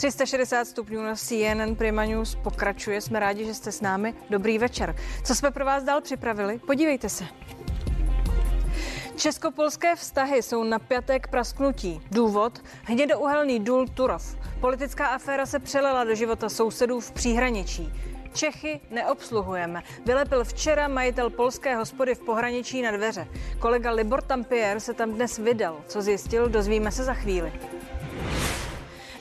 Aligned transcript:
360 0.00 0.64
stupňů 0.64 1.02
na 1.02 1.14
CNN 1.14 1.74
Prima 1.76 2.04
News 2.04 2.34
pokračuje. 2.34 3.00
Jsme 3.00 3.20
rádi, 3.20 3.44
že 3.44 3.54
jste 3.54 3.72
s 3.72 3.80
námi. 3.80 4.14
Dobrý 4.30 4.58
večer. 4.58 4.96
Co 5.24 5.34
jsme 5.34 5.50
pro 5.50 5.64
vás 5.64 5.84
dál 5.84 6.00
připravili? 6.00 6.58
Podívejte 6.58 7.08
se. 7.08 7.24
Českopolské 9.16 9.96
vztahy 9.96 10.42
jsou 10.42 10.64
napjaté 10.64 11.20
k 11.20 11.28
prasknutí. 11.28 12.02
Důvod? 12.10 12.62
Hnědouhelný 12.84 13.60
důl 13.60 13.86
Turov. 13.86 14.36
Politická 14.60 15.06
aféra 15.06 15.46
se 15.46 15.58
přelela 15.58 16.04
do 16.04 16.14
života 16.14 16.48
sousedů 16.48 17.00
v 17.00 17.12
příhraničí. 17.12 17.92
Čechy 18.32 18.80
neobsluhujeme. 18.90 19.82
Vylepil 20.06 20.44
včera 20.44 20.88
majitel 20.88 21.30
polské 21.30 21.76
hospody 21.76 22.14
v 22.14 22.20
pohraničí 22.20 22.82
na 22.82 22.90
dveře. 22.90 23.28
Kolega 23.58 23.90
Libor 23.90 24.22
Tampier 24.22 24.80
se 24.80 24.94
tam 24.94 25.10
dnes 25.10 25.38
vydal. 25.38 25.80
Co 25.86 26.02
zjistil, 26.02 26.48
dozvíme 26.48 26.92
se 26.92 27.04
za 27.04 27.14
chvíli. 27.14 27.52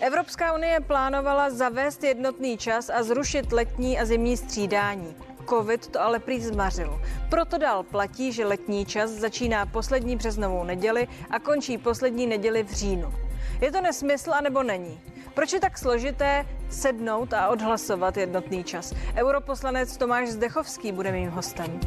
Evropská 0.02 0.54
unie 0.54 0.80
plánovala 0.80 1.50
zavést 1.50 2.04
jednotný 2.04 2.58
čas 2.58 2.90
a 2.90 3.04
zrušit 3.04 3.52
letní 3.52 4.00
a 4.00 4.06
zimní 4.06 4.38
střídání. 4.38 5.16
Covid 5.50 5.88
to 5.88 6.02
ale 6.02 6.20
prý 6.20 6.42
zmařil. 6.42 7.02
Proto 7.30 7.58
dál 7.58 7.84
platí, 7.84 8.32
že 8.32 8.46
letní 8.46 8.86
čas 8.86 9.12
začíná 9.12 9.66
poslední 9.66 10.16
březnovou 10.16 10.64
neděli 10.64 11.08
a 11.30 11.40
končí 11.40 11.78
poslední 11.78 12.28
neděli 12.28 12.64
v 12.64 12.72
říjnu. 12.72 13.14
Je 13.62 13.72
to 13.72 13.82
nesmysl 13.82 14.34
anebo 14.34 14.64
není? 14.64 15.02
Proč 15.34 15.54
je 15.54 15.60
tak 15.60 15.78
složité 15.78 16.46
sednout 16.70 17.34
a 17.34 17.48
odhlasovat 17.48 18.18
jednotný 18.18 18.64
čas? 18.64 18.94
Europoslanec 19.16 19.98
Tomáš 19.98 20.30
Zdechovský 20.30 20.92
bude 20.92 21.12
mým 21.12 21.30
hostem. 21.30 21.80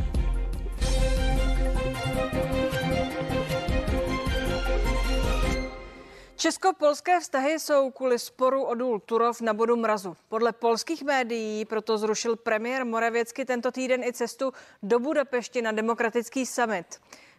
Česko-polské 6.43 7.21
vztahy 7.21 7.61
jsou 7.61 7.91
kvůli 7.91 8.19
sporu 8.19 8.65
o 8.65 8.75
důl 8.75 9.01
Turov 9.07 9.41
na 9.41 9.55
bodu 9.55 9.77
mrazu. 9.77 10.17
Podle 10.29 10.53
polských 10.53 11.03
médií 11.03 11.65
proto 11.65 11.99
zrušil 11.99 12.37
premiér 12.37 12.87
Moravěcky 12.87 13.45
tento 13.45 13.73
týden 13.73 14.05
i 14.05 14.13
cestu 14.13 14.53
do 14.83 14.99
Budapešti 14.99 15.63
na 15.63 15.73
demokratický 15.73 16.47
summit. 16.47 16.87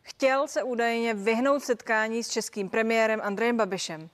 Chtěl 0.01 0.47
se 0.47 0.63
údajně 0.63 1.13
vyhnout 1.13 1.63
setkání 1.63 2.23
s 2.23 2.29
českým 2.29 2.69
premiérem 2.69 3.19
Andrejem 3.23 3.57
Babišem. 3.57 4.09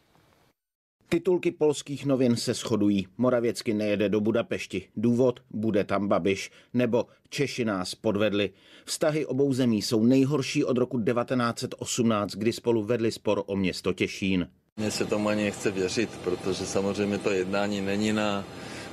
Titulky 1.10 1.52
polských 1.52 2.06
novin 2.06 2.36
se 2.36 2.54
shodují. 2.54 3.08
Moravěcky 3.18 3.74
nejede 3.74 4.10
do 4.10 4.22
Budapešti. 4.22 4.90
Důvod 4.96 5.40
bude 5.50 5.84
tam 5.84 6.08
Babiš. 6.08 6.52
Nebo 6.74 7.06
Češi 7.30 7.66
nás 7.66 7.96
podvedli. 7.96 8.50
Vztahy 8.86 9.26
obou 9.26 9.54
zemí 9.54 9.82
jsou 9.82 10.04
nejhorší 10.04 10.64
od 10.64 10.78
roku 10.78 11.02
1918, 11.02 12.32
kdy 12.32 12.54
spolu 12.54 12.84
vedli 12.84 13.12
spor 13.12 13.44
o 13.46 13.56
město 13.56 13.94
Těšín. 13.94 14.48
Mně 14.80 14.92
se 14.92 15.06
tomu 15.06 15.30
ani 15.30 15.44
nechce 15.44 15.72
věřit, 15.72 16.10
protože 16.24 16.66
samozřejmě 16.66 17.18
to 17.18 17.32
jednání 17.32 17.82
není 17.82 18.14
na 18.14 18.44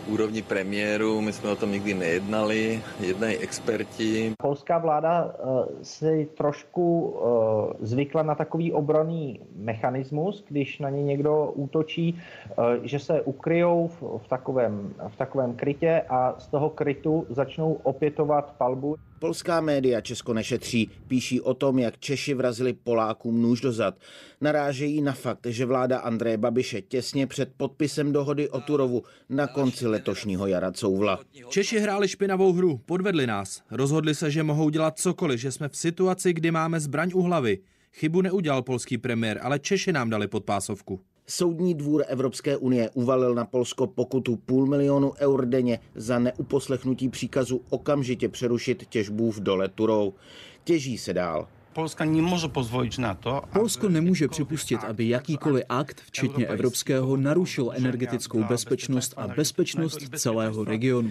úrovni 0.09 0.43
premiéru, 0.43 1.21
my 1.21 1.33
jsme 1.33 1.51
o 1.51 1.57
tom 1.57 1.73
nikdy 1.73 1.95
nejednali, 1.95 2.83
jednají 3.01 3.37
experti. 3.37 4.35
Polská 4.39 4.79
vláda 4.79 5.25
uh, 5.25 5.65
si 5.83 6.29
trošku 6.37 7.01
uh, 7.01 7.73
zvykla 7.81 8.23
na 8.23 8.35
takový 8.35 8.73
obranný 8.73 9.41
mechanismus, 9.57 10.45
když 10.49 10.79
na 10.79 10.91
ně 10.91 11.03
někdo 11.03 11.53
útočí, 11.55 12.19
uh, 12.59 12.65
že 12.83 12.99
se 12.99 13.23
ukryjou 13.23 13.89
v, 13.89 14.03
v, 14.25 14.29
takovém, 14.29 14.95
v 15.09 15.17
takovém 15.17 15.55
krytě 15.55 16.03
a 16.09 16.35
z 16.39 16.47
toho 16.49 16.71
krytu 16.71 17.27
začnou 17.31 17.73
opětovat 17.73 18.55
palbu. 18.59 18.97
Polská 19.19 19.61
média 19.61 20.01
Česko 20.01 20.35
nešetří, 20.35 20.91
píší 21.09 21.41
o 21.41 21.55
tom, 21.55 21.79
jak 21.79 21.99
Češi 21.99 22.35
vrazili 22.35 22.73
Polákům 22.73 23.43
nůž 23.43 23.61
do 23.61 23.73
zad. 23.73 23.95
Narážejí 24.41 25.03
na 25.03 25.13
fakt, 25.13 25.47
že 25.47 25.67
vláda 25.67 25.99
Andreje 25.99 26.37
Babiše 26.37 26.83
těsně 26.83 27.27
před 27.27 27.53
podpisem 27.57 28.13
dohody 28.13 28.49
o 28.49 28.61
Turovu 28.61 29.03
na 29.29 29.47
konci 29.47 29.87
letošního 29.87 30.47
jara 30.47 30.73
couvla. 30.73 31.21
Češi 31.49 31.79
hráli 31.79 32.09
špinavou 32.09 32.53
hru, 32.53 32.81
podvedli 32.87 33.27
nás. 33.27 33.63
Rozhodli 33.71 34.15
se, 34.15 34.31
že 34.31 34.43
mohou 34.43 34.71
dělat 34.71 34.99
cokoliv, 34.99 35.41
že 35.41 35.53
jsme 35.53 35.69
v 35.69 35.77
situaci, 35.77 36.33
kdy 36.33 36.51
máme 36.51 36.81
zbraň 36.81 37.11
u 37.15 37.23
hlavy. 37.23 37.59
Chybu 37.93 38.23
neudělal 38.23 38.63
polský 38.63 38.99
premiér, 38.99 39.41
ale 39.43 39.59
Češi 39.59 39.93
nám 39.93 40.11
dali 40.11 40.29
podpásovku. 40.29 41.01
Soudní 41.29 41.75
dvůr 41.75 42.05
Evropské 42.09 42.57
unie 42.57 42.91
uvalil 42.91 43.35
na 43.35 43.45
Polsko 43.45 43.87
pokutu 43.87 44.37
půl 44.37 44.67
milionu 44.67 45.13
eur 45.19 45.47
denně 45.47 45.79
za 45.95 46.19
neuposlechnutí 46.19 47.09
příkazu 47.09 47.61
okamžitě 47.71 48.29
přerušit 48.29 48.87
těžbu 48.89 49.31
v 49.31 49.41
dole 49.41 49.69
Turou. 49.69 50.15
Těží 50.65 50.99
se 50.99 51.15
dál. 51.15 51.49
Polska 51.73 52.05
nemůže 52.05 52.49
pozvolit 52.49 52.99
na 52.99 53.15
to. 53.15 53.43
Polsko 53.53 53.89
nemůže 53.89 54.29
připustit, 54.29 54.81
aby 54.85 55.09
jakýkoliv 55.09 55.65
akt, 55.69 56.01
včetně 56.01 56.47
evropského, 56.47 57.17
narušil 57.17 57.73
energetickou 57.75 58.45
bezpečnost 58.45 59.15
a 59.17 59.29
bezpečnost 59.29 59.99
celého 60.17 60.65
regionu. 60.65 61.11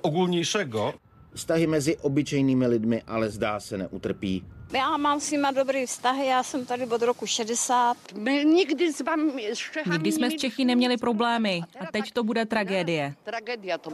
Ogólnějšího. 0.00 0.94
Vztahy 1.34 1.66
mezi 1.66 1.96
obyčejnými 1.96 2.66
lidmi 2.66 3.02
ale 3.06 3.30
zdá 3.30 3.60
se 3.60 3.78
neutrpí. 3.78 4.44
Já 4.76 4.96
mám 4.96 5.20
s 5.20 5.30
nimi 5.30 5.46
dobrý 5.54 5.86
vztahy, 5.86 6.26
já 6.26 6.42
jsem 6.42 6.66
tady 6.66 6.86
od 6.86 7.02
roku 7.02 7.26
60. 7.26 7.96
My 8.12 8.44
nikdy 8.44 8.92
s 8.92 9.00
vámi, 9.00 9.50
s 9.52 9.58
Čechami 9.58 9.92
Nikdy 9.92 10.12
jsme 10.12 10.30
s 10.30 10.34
Čechy 10.34 10.64
neměli 10.64 10.96
problémy 10.96 11.60
a 11.80 11.92
teď 11.92 12.12
to 12.12 12.24
bude 12.24 12.46
tragédie. 12.46 13.14
Tragedia 13.24 13.78
to. 13.78 13.90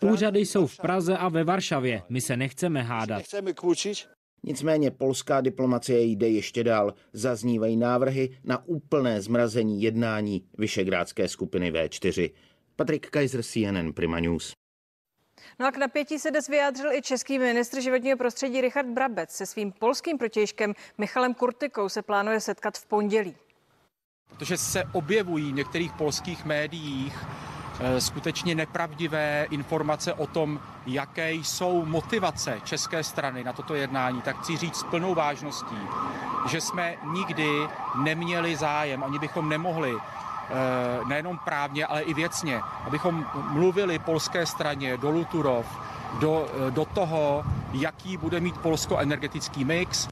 Úřady 0.00 0.40
jsou 0.40 0.66
v 0.66 0.76
Praze 0.76 1.16
a 1.16 1.28
ve 1.28 1.44
Varšavě. 1.44 2.02
My 2.08 2.20
se 2.20 2.36
nechceme 2.36 2.82
hádat. 2.82 3.22
Nicméně 4.42 4.90
polská 4.90 5.40
diplomacie 5.40 6.02
jde 6.02 6.28
ještě 6.28 6.64
dál. 6.64 6.94
Zaznívají 7.12 7.76
návrhy 7.76 8.38
na 8.44 8.66
úplné 8.66 9.20
zmrazení 9.20 9.82
jednání 9.82 10.44
Vyšegrádské 10.58 11.28
skupiny 11.28 11.72
V4. 11.72 12.30
Patrik 12.76 13.10
Kaiser, 13.10 13.42
CNN 13.42 13.92
Prima 13.92 14.20
News. 14.20 14.52
No 15.58 15.66
a 15.66 15.72
k 15.72 15.76
napětí 15.76 16.18
se 16.18 16.30
dnes 16.30 16.48
vyjádřil 16.48 16.92
i 16.92 17.02
český 17.02 17.38
ministr 17.38 17.80
životního 17.80 18.16
prostředí 18.16 18.60
Richard 18.60 18.86
Brabec. 18.86 19.30
Se 19.30 19.46
svým 19.46 19.72
polským 19.72 20.18
protějškem 20.18 20.74
Michalem 20.98 21.34
Kurtykou 21.34 21.88
se 21.88 22.02
plánuje 22.02 22.40
setkat 22.40 22.78
v 22.78 22.86
pondělí. 22.86 23.36
Protože 24.28 24.56
se 24.56 24.84
objevují 24.92 25.52
v 25.52 25.54
některých 25.54 25.92
polských 25.92 26.44
médiích 26.44 27.18
eh, 27.80 28.00
skutečně 28.00 28.54
nepravdivé 28.54 29.46
informace 29.50 30.14
o 30.14 30.26
tom, 30.26 30.60
jaké 30.86 31.32
jsou 31.32 31.84
motivace 31.84 32.60
české 32.64 33.04
strany 33.04 33.44
na 33.44 33.52
toto 33.52 33.74
jednání, 33.74 34.22
tak 34.22 34.40
chci 34.40 34.56
říct 34.56 34.76
s 34.76 34.84
plnou 34.84 35.14
vážností, 35.14 35.78
že 36.48 36.60
jsme 36.60 36.96
nikdy 37.04 37.48
neměli 38.02 38.56
zájem, 38.56 39.04
ani 39.04 39.18
bychom 39.18 39.48
nemohli 39.48 39.94
nejenom 41.08 41.38
právně, 41.44 41.86
ale 41.86 42.02
i 42.02 42.14
věcně, 42.14 42.60
abychom 42.86 43.26
mluvili 43.34 43.98
polské 43.98 44.46
straně 44.46 44.96
do 44.96 45.10
Luturov, 45.10 45.66
do, 46.20 46.48
eh, 46.68 46.70
do 46.70 46.84
toho, 46.84 47.44
jaký 47.72 48.16
bude 48.16 48.40
mít 48.40 48.58
Polsko 48.58 48.98
energetický 48.98 49.64
mix. 49.64 50.08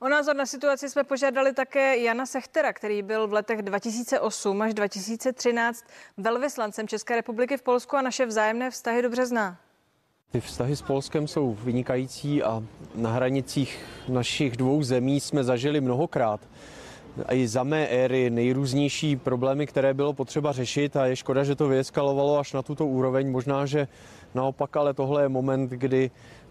O 0.00 0.08
názor 0.08 0.36
na 0.36 0.46
situaci 0.46 0.90
jsme 0.90 1.04
požádali 1.04 1.52
také 1.52 1.96
Jana 1.96 2.26
Sechtera, 2.26 2.72
který 2.72 3.02
byl 3.02 3.28
v 3.28 3.32
letech 3.32 3.62
2008 3.62 4.62
až 4.62 4.74
2013 4.74 5.84
velvyslancem 6.16 6.88
České 6.88 7.16
republiky 7.16 7.56
v 7.56 7.62
Polsku 7.62 7.96
a 7.96 8.02
naše 8.02 8.26
vzájemné 8.26 8.70
vztahy 8.70 9.02
dobře 9.02 9.26
zná. 9.26 9.56
Ty 10.30 10.40
vztahy 10.40 10.76
s 10.76 10.82
Polskem 10.82 11.28
jsou 11.28 11.54
vynikající 11.54 12.42
a 12.42 12.62
na 12.94 13.10
hranicích 13.10 13.84
našich 14.08 14.56
dvou 14.56 14.82
zemí 14.82 15.20
jsme 15.20 15.44
zažili 15.44 15.80
mnohokrát 15.80 16.40
i 17.28 17.48
za 17.48 17.62
mé 17.62 17.86
éry 17.86 18.30
nejrůznější 18.30 19.16
problémy, 19.16 19.66
které 19.66 19.94
bylo 19.94 20.12
potřeba 20.12 20.52
řešit 20.52 20.96
a 20.96 21.06
je 21.06 21.16
škoda, 21.16 21.44
že 21.44 21.54
to 21.54 21.68
vyeskalovalo 21.68 22.38
až 22.38 22.52
na 22.52 22.62
tuto 22.62 22.86
úroveň. 22.86 23.30
Možná, 23.30 23.66
že 23.66 23.88
naopak, 24.34 24.76
ale 24.76 24.94
tohle 24.94 25.22
je 25.22 25.28
moment, 25.28 25.70
kdy 25.70 26.10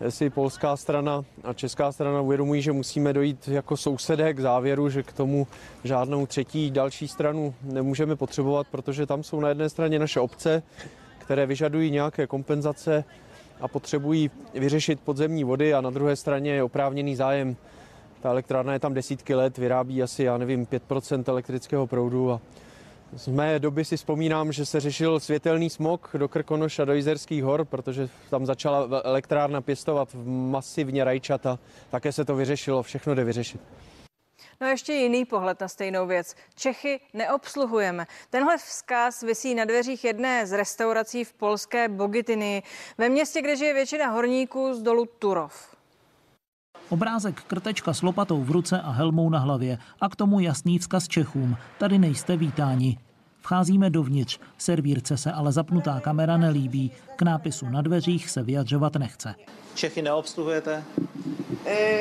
si 0.09 0.29
polská 0.29 0.77
strana 0.77 1.25
a 1.43 1.53
česká 1.53 1.91
strana 1.91 2.21
uvědomují, 2.21 2.61
že 2.61 2.71
musíme 2.71 3.13
dojít 3.13 3.47
jako 3.47 3.77
sousedé 3.77 4.33
k 4.33 4.39
závěru, 4.39 4.89
že 4.89 5.03
k 5.03 5.13
tomu 5.13 5.47
žádnou 5.83 6.25
třetí 6.25 6.71
další 6.71 7.07
stranu 7.07 7.53
nemůžeme 7.63 8.15
potřebovat, 8.15 8.67
protože 8.71 9.05
tam 9.05 9.23
jsou 9.23 9.39
na 9.39 9.49
jedné 9.49 9.69
straně 9.69 9.99
naše 9.99 10.19
obce, 10.19 10.63
které 11.17 11.45
vyžadují 11.45 11.91
nějaké 11.91 12.27
kompenzace 12.27 13.03
a 13.61 13.67
potřebují 13.67 14.31
vyřešit 14.53 14.99
podzemní 14.99 15.43
vody 15.43 15.73
a 15.73 15.81
na 15.81 15.89
druhé 15.89 16.15
straně 16.15 16.51
je 16.51 16.63
oprávněný 16.63 17.15
zájem 17.15 17.55
ta 18.21 18.29
elektrárna 18.29 18.73
je 18.73 18.79
tam 18.79 18.93
desítky 18.93 19.35
let, 19.35 19.57
vyrábí 19.57 20.03
asi, 20.03 20.23
já 20.23 20.37
nevím, 20.37 20.65
5% 20.65 21.23
elektrického 21.27 21.87
proudu 21.87 22.31
a 22.31 22.41
z 23.15 23.27
mé 23.27 23.59
doby 23.59 23.85
si 23.85 23.97
vzpomínám, 23.97 24.51
že 24.51 24.65
se 24.65 24.79
řešil 24.79 25.19
světelný 25.19 25.69
smog 25.69 26.09
do 26.17 26.27
Krkonoš 26.27 26.79
a 26.79 26.85
do 26.85 26.93
Jizerských 26.93 27.43
hor, 27.43 27.65
protože 27.65 28.09
tam 28.29 28.45
začala 28.45 29.01
elektrárna 29.03 29.61
pěstovat 29.61 30.15
masivně 30.25 31.03
rajčata. 31.03 31.59
Také 31.89 32.11
se 32.11 32.25
to 32.25 32.35
vyřešilo, 32.35 32.83
všechno 32.83 33.15
jde 33.15 33.23
vyřešit. 33.23 33.61
No 34.61 34.67
a 34.67 34.69
ještě 34.69 34.93
jiný 34.93 35.25
pohled 35.25 35.61
na 35.61 35.67
stejnou 35.67 36.07
věc. 36.07 36.35
Čechy 36.55 36.99
neobsluhujeme. 37.13 38.07
Tenhle 38.29 38.57
vzkaz 38.57 39.21
vysí 39.21 39.55
na 39.55 39.65
dveřích 39.65 40.03
jedné 40.03 40.47
z 40.47 40.51
restaurací 40.51 41.23
v 41.23 41.33
polské 41.33 41.89
Bogitiny, 41.89 42.63
ve 42.97 43.09
městě, 43.09 43.41
kde 43.41 43.55
žije 43.55 43.73
většina 43.73 44.07
horníků 44.07 44.73
z 44.73 44.81
dolu 44.81 45.05
Turov. 45.05 45.75
Obrázek 46.91 47.41
krtečka 47.47 47.93
s 47.93 48.01
lopatou 48.01 48.43
v 48.43 48.51
ruce 48.51 48.81
a 48.81 48.91
helmou 48.91 49.29
na 49.29 49.39
hlavě 49.39 49.77
a 50.01 50.09
k 50.09 50.15
tomu 50.15 50.39
jasný 50.39 50.79
vzkaz 50.79 51.07
Čechům. 51.07 51.57
Tady 51.77 51.99
nejste 51.99 52.37
vítáni. 52.37 52.97
Vcházíme 53.39 53.89
dovnitř. 53.89 54.39
Servírce 54.57 55.17
se 55.17 55.31
ale 55.31 55.51
zapnutá 55.51 55.99
kamera 55.99 56.37
nelíbí. 56.37 56.91
K 57.15 57.21
nápisu 57.21 57.69
na 57.69 57.81
dveřích 57.81 58.29
se 58.29 58.43
vyjadřovat 58.43 58.95
nechce. 58.95 59.35
Čechy 59.75 60.01
neobsluhujete? 60.01 60.83
E, 61.65 61.99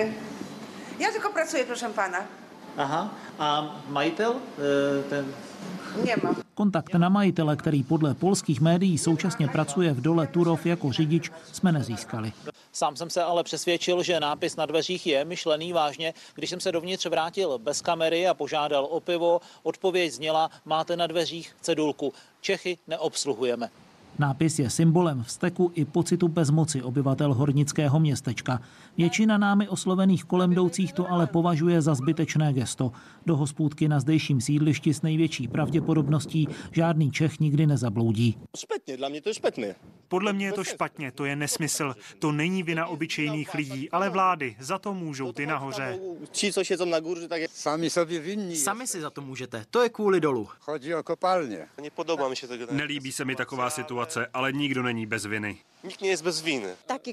já 0.98 1.10
tylko 1.12 1.32
pracuję, 1.32 1.64
proszę 1.64 1.88
pana. 1.88 2.18
Aha. 2.80 3.14
A 3.38 3.76
majitel? 3.88 4.34
E, 4.34 5.02
ten... 5.02 5.34
Nemám. 6.04 6.36
Kontakt 6.54 6.94
na 6.94 7.08
majitele, 7.08 7.56
který 7.56 7.82
podle 7.82 8.14
polských 8.14 8.60
médií 8.60 8.98
současně 8.98 9.48
pracuje 9.48 9.92
v 9.92 10.00
dole 10.00 10.26
Turov 10.26 10.66
jako 10.66 10.92
řidič, 10.92 11.30
jsme 11.52 11.72
nezískali. 11.72 12.32
Sám 12.72 12.96
jsem 12.96 13.10
se 13.10 13.22
ale 13.22 13.44
přesvědčil, 13.44 14.02
že 14.02 14.20
nápis 14.20 14.56
na 14.56 14.66
dveřích 14.66 15.06
je 15.06 15.24
myšlený 15.24 15.72
vážně. 15.72 16.14
Když 16.34 16.50
jsem 16.50 16.60
se 16.60 16.72
dovnitř 16.72 17.06
vrátil 17.06 17.58
bez 17.58 17.80
kamery 17.80 18.28
a 18.28 18.34
požádal 18.34 18.84
o 18.84 19.00
pivo, 19.00 19.40
odpověď 19.62 20.12
zněla, 20.12 20.50
máte 20.64 20.96
na 20.96 21.06
dveřích 21.06 21.56
cedulku. 21.60 22.12
Čechy 22.40 22.78
neobsluhujeme. 22.86 23.70
Nápis 24.18 24.58
je 24.58 24.70
symbolem 24.70 25.22
vzteku 25.22 25.72
i 25.74 25.84
pocitu 25.84 26.28
bezmoci 26.28 26.82
obyvatel 26.82 27.34
hornického 27.34 28.00
městečka. 28.00 28.60
Většina 28.96 29.38
námi 29.38 29.68
oslovených 29.68 30.24
kolem 30.24 30.52
jdoucích 30.52 30.92
to 30.92 31.10
ale 31.10 31.26
považuje 31.26 31.82
za 31.82 31.94
zbytečné 31.94 32.52
gesto. 32.52 32.92
Do 33.26 33.36
hospůdky 33.36 33.88
na 33.88 34.00
zdejším 34.00 34.40
sídlišti 34.40 34.94
s 34.94 35.02
největší 35.02 35.48
pravděpodobností 35.48 36.48
žádný 36.72 37.10
Čech 37.10 37.40
nikdy 37.40 37.66
nezabloudí. 37.66 38.38
Špatně, 38.56 38.96
dla 38.96 39.08
mě 39.08 39.20
to 39.20 39.28
je 39.28 39.34
špatně. 39.34 39.74
Podle 40.08 40.32
mě 40.32 40.46
je 40.46 40.52
to 40.52 40.64
špatně, 40.64 41.12
to 41.12 41.24
je 41.24 41.36
nesmysl. 41.36 41.94
To 42.18 42.32
není 42.32 42.62
vina 42.62 42.86
obyčejných 42.86 43.54
lidí, 43.54 43.90
ale 43.90 44.10
vlády. 44.10 44.56
Za 44.60 44.78
to 44.78 44.94
můžou 44.94 45.32
ty 45.32 45.46
nahoře. 45.46 45.98
Ti, 46.30 46.52
co 46.52 46.62
na 46.84 47.00
tak 47.28 47.42
Sami 47.50 47.90
sobě 47.90 48.20
vinní. 48.20 48.56
Sami 48.56 48.86
si 48.86 49.00
za 49.00 49.10
to 49.10 49.20
můžete. 49.20 49.64
To 49.70 49.82
je 49.82 49.88
kvůli 49.88 50.20
dolu. 50.20 50.48
Chodí 50.60 50.94
o 50.94 51.02
kopalně. 51.02 51.66
Nelíbí 52.70 53.12
se 53.12 53.24
mi 53.24 53.36
taková 53.36 53.70
situace, 53.70 53.99
ale 54.32 54.52
nikdo 54.52 54.82
není 54.82 55.06
bez 55.06 55.24
viny. 55.24 55.58
Nie 56.00 56.10
jest 56.10 56.24
bez 56.24 56.42
winy. 56.42 56.68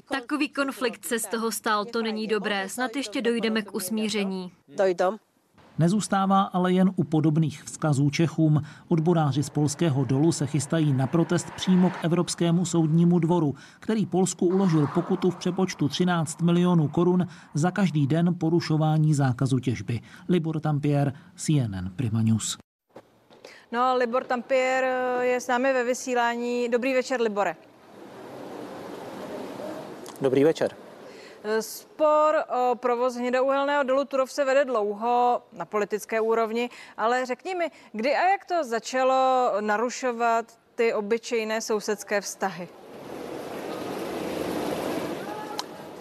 Takový 0.08 0.48
konflikt 0.48 1.04
se 1.04 1.18
z 1.18 1.26
toho 1.26 1.52
stal, 1.52 1.84
to 1.84 2.02
není 2.02 2.26
dobré. 2.26 2.68
Snad 2.68 2.96
ještě 2.96 3.22
dojdeme 3.22 3.62
k 3.62 3.74
usmíření. 3.74 4.52
Dojdem. 4.68 5.18
Nezůstává 5.78 6.42
ale 6.42 6.72
jen 6.72 6.92
u 6.96 7.04
podobných 7.04 7.62
vzkazů 7.62 8.10
Čechům. 8.10 8.62
Odboráři 8.88 9.42
z 9.42 9.50
polského 9.50 10.04
dolu 10.04 10.32
se 10.32 10.46
chystají 10.46 10.92
na 10.92 11.06
protest 11.06 11.50
přímo 11.50 11.90
k 11.90 12.04
Evropskému 12.04 12.64
soudnímu 12.64 13.18
dvoru, 13.18 13.54
který 13.80 14.06
Polsku 14.06 14.46
uložil 14.46 14.86
pokutu 14.86 15.30
v 15.30 15.36
přepočtu 15.36 15.88
13 15.88 16.42
milionů 16.42 16.88
korun 16.88 17.26
za 17.54 17.70
každý 17.70 18.06
den 18.06 18.34
porušování 18.38 19.14
zákazu 19.14 19.58
těžby. 19.58 20.00
Libor 20.28 20.60
Tampier, 20.60 21.12
CNN 21.36 21.90
Prima 21.96 22.22
News. 22.22 22.58
No, 23.72 23.96
Libor 23.96 24.24
Tampier 24.24 24.84
je 25.20 25.40
s 25.40 25.46
námi 25.46 25.72
ve 25.72 25.84
vysílání. 25.84 26.68
Dobrý 26.68 26.94
večer, 26.94 27.20
Libore. 27.20 27.56
Dobrý 30.20 30.44
večer. 30.44 30.76
Spor 31.60 32.36
o 32.48 32.74
provoz 32.74 33.14
hnědouhelného 33.16 33.82
dolu 33.82 34.04
Turov 34.04 34.32
se 34.32 34.44
vede 34.44 34.64
dlouho 34.64 35.42
na 35.52 35.64
politické 35.64 36.20
úrovni, 36.20 36.70
ale 36.96 37.26
řekni 37.26 37.54
mi, 37.54 37.70
kdy 37.92 38.14
a 38.14 38.28
jak 38.28 38.44
to 38.44 38.64
začalo 38.64 39.52
narušovat 39.60 40.58
ty 40.74 40.94
obyčejné 40.94 41.60
sousedské 41.60 42.20
vztahy? 42.20 42.68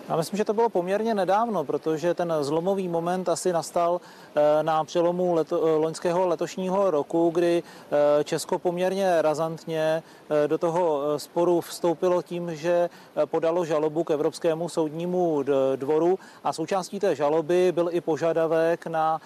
Já 0.09 0.15
myslím, 0.15 0.37
že 0.37 0.45
to 0.45 0.53
bylo 0.53 0.69
poměrně 0.69 1.13
nedávno, 1.13 1.63
protože 1.63 2.13
ten 2.13 2.33
zlomový 2.41 2.87
moment 2.87 3.29
asi 3.29 3.53
nastal 3.53 4.01
eh, 4.35 4.63
na 4.63 4.83
přelomu 4.83 5.33
leto, 5.33 5.67
eh, 5.67 5.69
loňského 5.69 6.27
letošního 6.27 6.91
roku, 6.91 7.29
kdy 7.29 7.63
eh, 7.63 8.23
Česko 8.23 8.59
poměrně 8.59 9.21
razantně 9.21 10.03
do 10.47 10.57
toho 10.57 11.01
sporu 11.19 11.61
vstoupilo 11.61 12.21
tím, 12.21 12.55
že 12.55 12.89
podalo 13.25 13.65
žalobu 13.65 14.03
k 14.03 14.11
Evropskému 14.11 14.69
soudnímu 14.69 15.43
dvoru 15.75 16.19
a 16.43 16.53
součástí 16.53 16.99
té 16.99 17.15
žaloby 17.15 17.71
byl 17.71 17.89
i 17.91 18.01
požadavek 18.01 18.87
na 18.87 19.21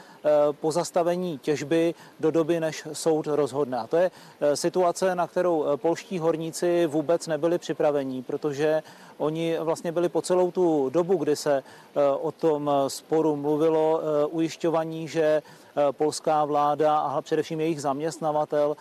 pozastavení 0.52 1.38
těžby 1.38 1.96
do 2.20 2.32
doby, 2.32 2.60
než 2.60 2.88
soud 2.94 3.28
rozhodne. 3.28 3.78
A 3.78 3.88
to 3.88 3.98
je 3.98 4.12
situace, 4.54 5.16
na 5.16 5.28
kterou 5.28 5.66
polští 5.76 6.20
horníci 6.20 6.86
vůbec 6.86 7.28
nebyli 7.28 7.58
připraveni, 7.58 8.22
protože 8.22 8.84
Oni 9.22 9.58
vlastně 9.60 9.92
byli 9.92 10.10
po 10.10 10.22
celou 10.22 10.52
tu 10.52 10.90
dobu, 10.90 11.16
kdy 11.18 11.36
se 11.36 11.64
eh, 11.64 12.02
o 12.22 12.32
tom 12.32 12.72
sporu 12.88 13.36
mluvilo, 13.36 14.02
eh, 14.02 14.26
ujišťovaní, 14.26 15.08
že 15.08 15.22
eh, 15.22 15.42
polská 15.92 16.46
vláda 16.46 16.98
a 16.98 17.22
především 17.22 17.60
jejich 17.60 17.82
zaměstnavatel, 17.82 18.78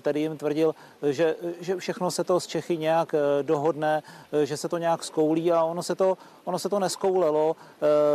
tedy 0.00 0.20
jim 0.20 0.36
tvrdil, 0.36 0.74
že, 1.10 1.36
že 1.60 1.76
všechno 1.76 2.10
se 2.10 2.24
to 2.24 2.40
z 2.40 2.46
Čechy 2.46 2.76
nějak 2.76 3.14
dohodne, 3.42 4.02
že 4.44 4.56
se 4.56 4.68
to 4.68 4.78
nějak 4.78 5.04
skoulí 5.04 5.52
a 5.52 5.64
ono 5.64 5.82
se 5.82 5.94
to, 5.94 6.18
ono 6.44 6.58
se 6.58 6.68
to 6.68 6.78
neskoulelo. 6.78 7.56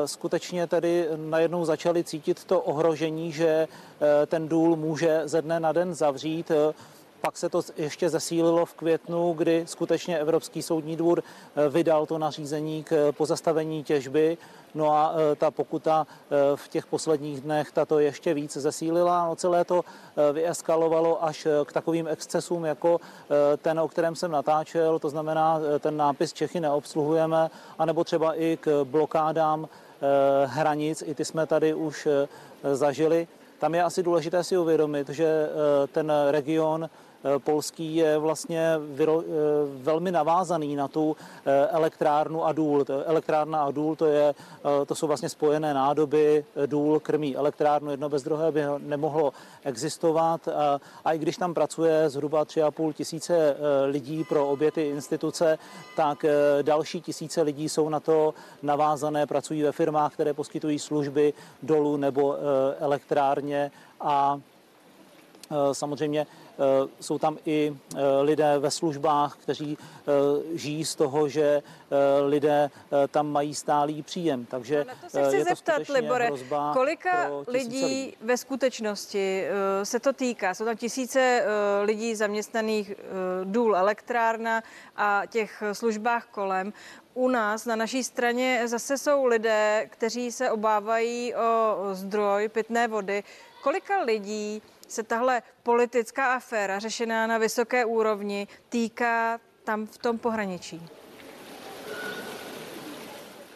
Skutečně 0.06 0.68
tedy 0.68 1.08
najednou 1.16 1.66
začali 1.66 2.04
cítit 2.04 2.46
to 2.46 2.62
ohrožení, 2.62 3.32
že 3.32 3.68
ten 4.28 4.48
důl 4.48 4.76
může 4.76 5.22
ze 5.26 5.42
dne 5.42 5.60
na 5.60 5.72
den 5.72 5.94
zavřít. 5.94 6.52
Pak 7.22 7.38
se 7.38 7.50
to 7.50 7.62
ještě 7.78 8.10
zesílilo 8.10 8.66
v 8.66 8.74
květnu, 8.74 9.34
kdy 9.34 9.64
skutečně 9.68 10.20
Evropský 10.20 10.62
soudní 10.62 10.96
dvůr 10.96 11.24
eh, 11.24 11.70
vydal 11.70 12.06
to 12.06 12.18
nařízení 12.18 12.84
k 12.84 13.12
pozastavení 13.12 13.84
těžby. 13.84 14.38
No 14.76 14.94
a 14.94 15.14
eh, 15.14 15.36
ta 15.36 15.52
pokuta 15.52 16.08
eh, 16.08 16.36
v 16.56 16.68
těch 16.68 16.86
posledních 16.86 17.42
dnech 17.42 17.72
tato 17.72 18.00
ještě 18.00 18.34
víc 18.34 18.58
zesílila. 18.58 19.28
No 19.28 19.36
celé 19.36 19.66
to 19.66 19.82
vyeskalovalo 20.34 21.24
až 21.24 21.48
k 21.66 21.74
takovým 21.74 22.08
excesům, 22.08 22.66
jako 22.66 23.00
ten, 23.58 23.80
o 23.80 23.88
kterém 23.88 24.16
jsem 24.16 24.32
natáčel, 24.32 25.00
to 25.00 25.10
znamená 25.10 25.60
ten 25.80 25.98
nápis 25.98 26.34
Čechy 26.34 26.60
neobsluhujeme, 26.60 27.50
anebo 27.80 28.04
třeba 28.04 28.34
i 28.34 28.58
k 28.62 28.84
blokádám 28.84 29.68
hranic, 30.46 31.04
i 31.08 31.16
ty 31.16 31.26
jsme 31.26 31.46
tady 31.46 31.74
už 31.74 32.08
zažili. 32.74 33.28
Tam 33.60 33.76
je 33.76 33.84
asi 33.84 34.04
důležité 34.04 34.44
si 34.44 34.58
uvědomit, 34.58 35.10
že 35.10 35.50
ten 35.92 36.12
region 36.30 36.90
Eh, 36.90 37.09
polský 37.38 37.96
je 37.96 38.18
vlastně 38.18 38.76
vyro, 38.80 39.22
eh, 39.22 39.26
velmi 39.82 40.12
navázaný 40.12 40.76
na 40.76 40.88
tu 40.88 41.16
eh, 41.46 41.68
elektrárnu 41.68 42.46
a 42.46 42.52
důl. 42.52 42.86
Elektrárna 43.06 43.64
a 43.64 43.72
důl 43.72 43.96
to, 43.96 44.06
je, 44.06 44.36
to 44.86 44.96
jsou 44.96 45.08
vlastně 45.08 45.30
spojené 45.30 45.74
nádoby, 45.74 46.46
důl 46.66 47.00
krmí 47.00 47.36
elektrárnu, 47.36 47.92
jedno 47.92 48.10
bez 48.10 48.24
druhé 48.24 48.52
by 48.52 48.62
nemohlo 48.78 49.34
existovat. 49.64 50.48
A, 50.48 50.80
a 51.06 51.14
i 51.14 51.18
když 51.18 51.38
tam 51.38 51.54
pracuje 51.54 52.10
zhruba 52.10 52.46
3,5 52.46 52.94
tisíce 52.94 53.56
lidí 53.86 54.24
pro 54.24 54.48
obě 54.50 54.72
ty 54.72 54.82
instituce, 54.82 55.58
tak 55.96 56.26
další 56.62 57.02
tisíce 57.02 57.42
lidí 57.42 57.70
jsou 57.70 57.90
na 57.90 58.00
to 58.00 58.34
navázané, 58.62 59.28
pracují 59.28 59.64
ve 59.64 59.72
firmách, 59.72 60.14
které 60.14 60.34
poskytují 60.34 60.80
služby 60.80 61.34
dolů 61.64 61.98
nebo 61.98 62.36
elektrárně 62.80 63.72
a 64.02 64.40
samozřejmě 65.72 66.26
Eh, 66.30 66.49
jsou 67.00 67.20
tam 67.20 67.38
i 67.46 67.76
eh, 67.96 67.98
lidé 68.22 68.60
ve 68.60 68.72
službách, 68.72 69.38
kteří 69.38 69.78
eh, 69.78 70.58
žijí 70.58 70.86
z 70.86 70.96
toho, 70.96 71.30
že 71.30 71.64
lidé 72.26 72.70
tam 73.12 73.32
mají 73.32 73.56
stálý 73.56 74.04
příjem. 74.04 74.46
Takže 74.46 74.86
no, 74.88 74.94
to 75.02 75.10
se 75.10 75.24
chci 75.24 75.36
je 75.36 75.46
to 75.46 75.50
zeptat, 75.50 75.90
Libore, 75.90 76.30
kolika 76.74 77.32
lidí, 77.48 77.84
lidí 77.84 78.16
ve 78.22 78.38
skutečnosti 78.38 79.44
se 79.84 80.00
to 80.00 80.14
týká? 80.14 80.54
Jsou 80.54 80.66
tam 80.66 80.78
tisíce 80.78 81.46
lidí 81.84 82.16
zaměstnaných 82.16 82.94
důl, 83.44 83.76
elektrárna 83.76 84.64
a 84.96 85.22
těch 85.30 85.64
službách 85.74 86.26
kolem. 86.32 86.74
U 87.14 87.30
nás 87.30 87.66
na 87.66 87.76
naší 87.76 88.04
straně 88.04 88.62
zase 88.66 88.98
jsou 88.98 89.26
lidé, 89.26 89.90
kteří 89.92 90.32
se 90.32 90.52
obávají 90.52 91.36
o 91.36 91.78
zdroj 91.94 92.50
pitné 92.50 92.88
vody. 92.88 93.24
Kolika 93.62 94.02
lidí 94.02 94.62
se 94.92 95.04
tahle 95.04 95.42
politická 95.64 96.34
aféra 96.36 96.80
řešená 96.80 97.28
na 97.28 97.38
vysoké 97.38 97.86
úrovni 97.86 98.48
týká 98.70 99.40
tam 99.64 99.86
v 99.86 99.98
tom 99.98 100.18
pohraničí? 100.18 100.82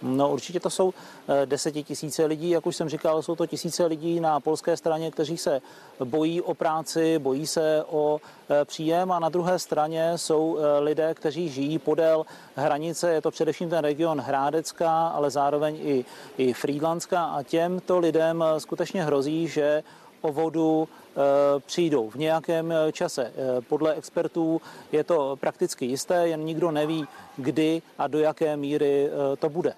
No 0.03 0.31
určitě 0.31 0.59
to 0.59 0.69
jsou 0.69 0.93
eh, 0.93 1.45
desetitisíce 1.45 2.25
lidí, 2.25 2.49
jak 2.49 2.65
už 2.65 2.75
jsem 2.75 2.89
říkal, 2.89 3.21
jsou 3.21 3.35
to 3.35 3.47
tisíce 3.47 3.85
lidí 3.85 4.19
na 4.19 4.39
polské 4.39 4.77
straně, 4.77 5.11
kteří 5.11 5.37
se 5.37 5.61
bojí 6.03 6.41
o 6.41 6.53
práci, 6.53 7.19
bojí 7.19 7.47
se 7.47 7.83
o 7.89 8.21
eh, 8.49 8.65
příjem. 8.65 9.11
A 9.11 9.19
na 9.19 9.29
druhé 9.29 9.59
straně 9.59 10.11
jsou 10.15 10.57
eh, 10.57 10.79
lidé, 10.79 11.13
kteří 11.13 11.49
žijí 11.49 11.79
podél 11.79 12.25
hranice, 12.55 13.13
je 13.13 13.21
to 13.21 13.31
především 13.31 13.69
ten 13.69 13.79
region 13.79 14.21
Hrádecka, 14.21 15.07
ale 15.07 15.29
zároveň 15.29 15.75
i, 15.81 16.05
i 16.37 16.53
Frýdlandská 16.53 17.23
a 17.23 17.43
těmto 17.43 17.99
lidem 17.99 18.43
skutečně 18.57 19.03
hrozí, 19.03 19.47
že 19.47 19.83
o 20.23 20.31
vodu 20.31 20.87
Eh, 21.13 21.59
přijdou 21.59 22.09
v 22.09 22.15
nějakém 22.15 22.71
eh, 22.71 22.91
čase. 22.91 23.33
Eh, 23.35 23.61
podle 23.61 23.93
expertů 23.93 24.61
je 24.91 25.03
to 25.03 25.37
prakticky 25.39 25.85
jisté, 25.85 26.27
jen 26.27 26.39
nikdo 26.39 26.71
neví, 26.71 27.07
kdy 27.37 27.81
a 27.97 28.07
do 28.07 28.19
jaké 28.19 28.57
míry 28.57 29.09
to 29.39 29.49
bude. 29.49 29.73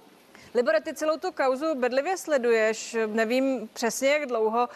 Libore, 0.53 0.81
ty 0.81 0.93
celou 0.93 1.17
tu 1.17 1.31
kauzu 1.31 1.75
bedlivě 1.75 2.17
sleduješ, 2.17 2.97
nevím 3.05 3.69
přesně, 3.73 4.09
jak 4.09 4.25
dlouho. 4.25 4.69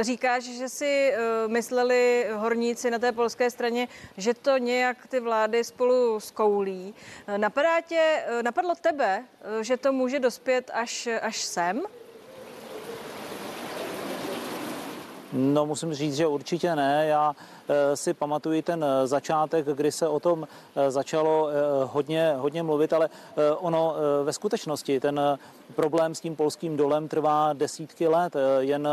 Říkáš, 0.00 0.44
že 0.44 0.68
si 0.68 1.12
mysleli 1.46 2.26
horníci 2.34 2.90
na 2.90 2.98
té 2.98 3.12
polské 3.12 3.50
straně, 3.50 3.88
že 4.16 4.34
to 4.34 4.58
nějak 4.58 5.06
ty 5.06 5.20
vlády 5.20 5.64
spolu 5.64 6.20
skoulí. 6.20 6.94
Napadá 7.36 7.80
tě, 7.80 8.24
napadlo 8.42 8.74
tebe, 8.80 9.24
že 9.60 9.76
to 9.76 9.92
může 9.92 10.20
dospět 10.20 10.70
až, 10.74 11.08
až 11.22 11.42
sem? 11.42 11.82
No, 15.32 15.66
musím 15.66 15.94
říct, 15.94 16.16
že 16.16 16.26
určitě 16.26 16.76
ne. 16.76 17.06
Já 17.06 17.36
si 17.94 18.14
pamatuji 18.14 18.62
ten 18.62 18.84
eh, 18.84 19.06
začátek, 19.06 19.66
kdy 19.66 19.92
se 19.92 20.08
o 20.08 20.20
tom 20.20 20.48
eh, 20.76 20.90
začalo 20.90 21.48
hodně, 21.84 22.34
hodně 22.36 22.62
mluvit, 22.62 22.92
ale 22.92 23.08
ono 23.58 23.94
ve 24.24 24.32
skutečnosti 24.32 25.00
ten 25.00 25.20
problém 25.74 26.14
s 26.14 26.20
tím 26.20 26.36
polským 26.36 26.76
dolem 26.76 27.08
trvá 27.08 27.52
desítky 27.52 28.08
let. 28.08 28.36
Jen 28.58 28.88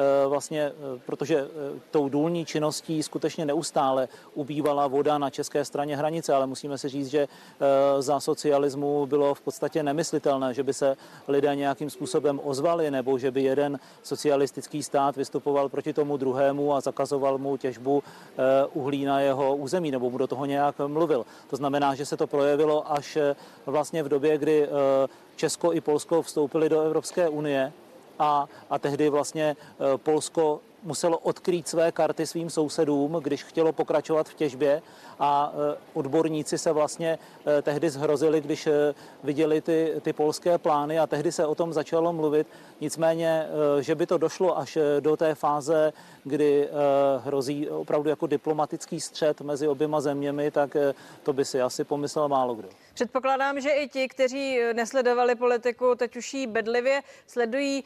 Eh, 0.00 0.26
vlastně, 0.28 0.62
eh, 0.62 1.00
protože 1.06 1.38
eh, 1.38 1.80
tou 1.90 2.08
důlní 2.08 2.44
činností 2.44 3.02
skutečně 3.02 3.44
neustále 3.44 4.08
ubývala 4.34 4.86
voda 4.86 5.18
na 5.18 5.30
české 5.30 5.64
straně 5.64 5.96
hranice, 5.96 6.34
ale 6.34 6.46
musíme 6.46 6.78
si 6.78 6.88
říct, 6.88 7.06
že 7.06 7.28
za 7.98 8.20
socialismu 8.20 9.06
bylo 9.06 9.34
v 9.34 9.40
podstatě 9.40 9.82
nemyslitelné, 9.82 10.54
že 10.54 10.62
by 10.62 10.74
se 10.74 10.96
lidé 11.28 11.56
nějakým 11.56 11.90
způsobem 11.90 12.40
ozvali, 12.44 12.90
nebo 12.90 13.18
že 13.18 13.30
by 13.30 13.42
jeden 13.42 13.78
socialistický 14.02 14.82
stát 14.82 15.16
vystupoval 15.16 15.68
proti 15.68 15.92
tomu 15.92 16.16
druhému 16.16 16.74
a 16.74 16.80
zakazoval 16.80 17.38
mu 17.38 17.56
těžbu 17.56 18.02
uhlí 18.72 19.04
na 19.04 19.20
jeho 19.20 19.56
území, 19.56 19.90
nebo 19.90 20.10
mu 20.10 20.18
do 20.18 20.26
toho 20.26 20.46
nějak 20.46 20.74
mluvil. 20.86 21.26
To 21.50 21.56
znamená, 21.56 21.94
že 21.94 22.06
se 22.06 22.16
to 22.16 22.26
projevilo 22.26 22.92
až 22.92 23.18
vlastně 23.66 24.02
v 24.02 24.08
době, 24.08 24.38
kdy 24.38 24.68
Česko 25.36 25.72
i 25.72 25.80
Polsko 25.80 26.22
vstoupili 26.22 26.68
do 26.68 26.80
Evropské 26.80 27.28
unie 27.28 27.72
a, 28.20 28.48
a 28.70 28.78
tehdy 28.78 29.08
vlastně 29.08 29.56
eh, 29.56 29.98
Polsko 29.98 30.60
muselo 30.82 31.18
odkrýt 31.18 31.68
své 31.68 31.92
karty 31.92 32.26
svým 32.26 32.50
sousedům, 32.50 33.12
když 33.22 33.44
chtělo 33.44 33.72
pokračovat 33.72 34.28
v 34.28 34.34
těžbě 34.34 34.82
a 35.18 35.52
odborníci 35.94 36.58
se 36.58 36.72
vlastně 36.72 37.18
tehdy 37.62 37.90
zhrozili, 37.90 38.40
když 38.40 38.68
viděli 39.24 39.60
ty, 39.60 39.94
ty 40.02 40.12
polské 40.12 40.58
plány 40.58 40.98
a 40.98 41.06
tehdy 41.06 41.32
se 41.32 41.46
o 41.46 41.54
tom 41.54 41.72
začalo 41.72 42.12
mluvit. 42.12 42.46
Nicméně, 42.80 43.46
že 43.80 43.94
by 43.94 44.06
to 44.06 44.18
došlo 44.18 44.58
až 44.58 44.78
do 45.00 45.16
té 45.16 45.34
fáze, 45.34 45.92
kdy 46.24 46.68
hrozí 47.24 47.68
opravdu 47.68 48.10
jako 48.10 48.26
diplomatický 48.26 49.00
střed 49.00 49.40
mezi 49.40 49.68
oběma 49.68 50.00
zeměmi, 50.00 50.50
tak 50.50 50.76
to 51.22 51.32
by 51.32 51.44
si 51.44 51.62
asi 51.62 51.84
pomyslel 51.84 52.28
málo 52.28 52.54
kdo. 52.54 52.68
Předpokládám, 52.94 53.60
že 53.60 53.70
i 53.70 53.88
ti, 53.88 54.08
kteří 54.08 54.58
nesledovali 54.72 55.34
politiku, 55.34 55.94
teď 55.94 56.16
už 56.16 56.34
ji 56.34 56.46
bedlivě 56.46 57.02
sledují, 57.26 57.84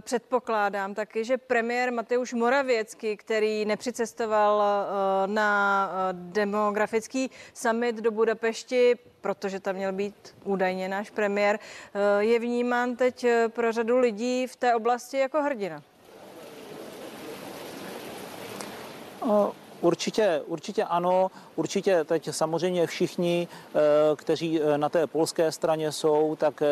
předpokládám 0.00 0.94
taky, 0.94 1.24
že 1.24 1.38
premiér 1.38 1.92
Mateusz 1.92 2.32
Moravěcky, 2.32 3.16
který 3.16 3.64
nepřicestoval 3.64 4.62
na 5.26 5.90
demo 6.12 6.64
demografický 6.64 7.30
summit 7.54 7.96
do 7.96 8.10
Budapešti, 8.10 8.94
protože 9.20 9.60
tam 9.60 9.76
měl 9.76 9.92
být 9.92 10.34
údajně 10.44 10.88
náš 10.88 11.10
premiér, 11.10 11.58
eh, 11.58 12.24
je 12.24 12.38
vnímán 12.38 12.96
teď 12.96 13.24
eh, 13.24 13.48
pro 13.48 13.72
řadu 13.72 13.98
lidí 13.98 14.46
v 14.46 14.56
té 14.56 14.74
oblasti 14.74 15.18
jako 15.18 15.42
hrdina. 15.42 15.82
Určitě, 19.80 20.42
určitě 20.46 20.84
ano, 20.84 21.30
určitě 21.56 22.04
teď 22.04 22.28
samozřejmě 22.30 22.86
všichni, 22.86 23.48
eh, 23.50 23.78
kteří 24.16 24.60
na 24.76 24.88
té 24.88 25.06
polské 25.06 25.52
straně 25.52 25.92
jsou, 25.92 26.36
tak 26.36 26.62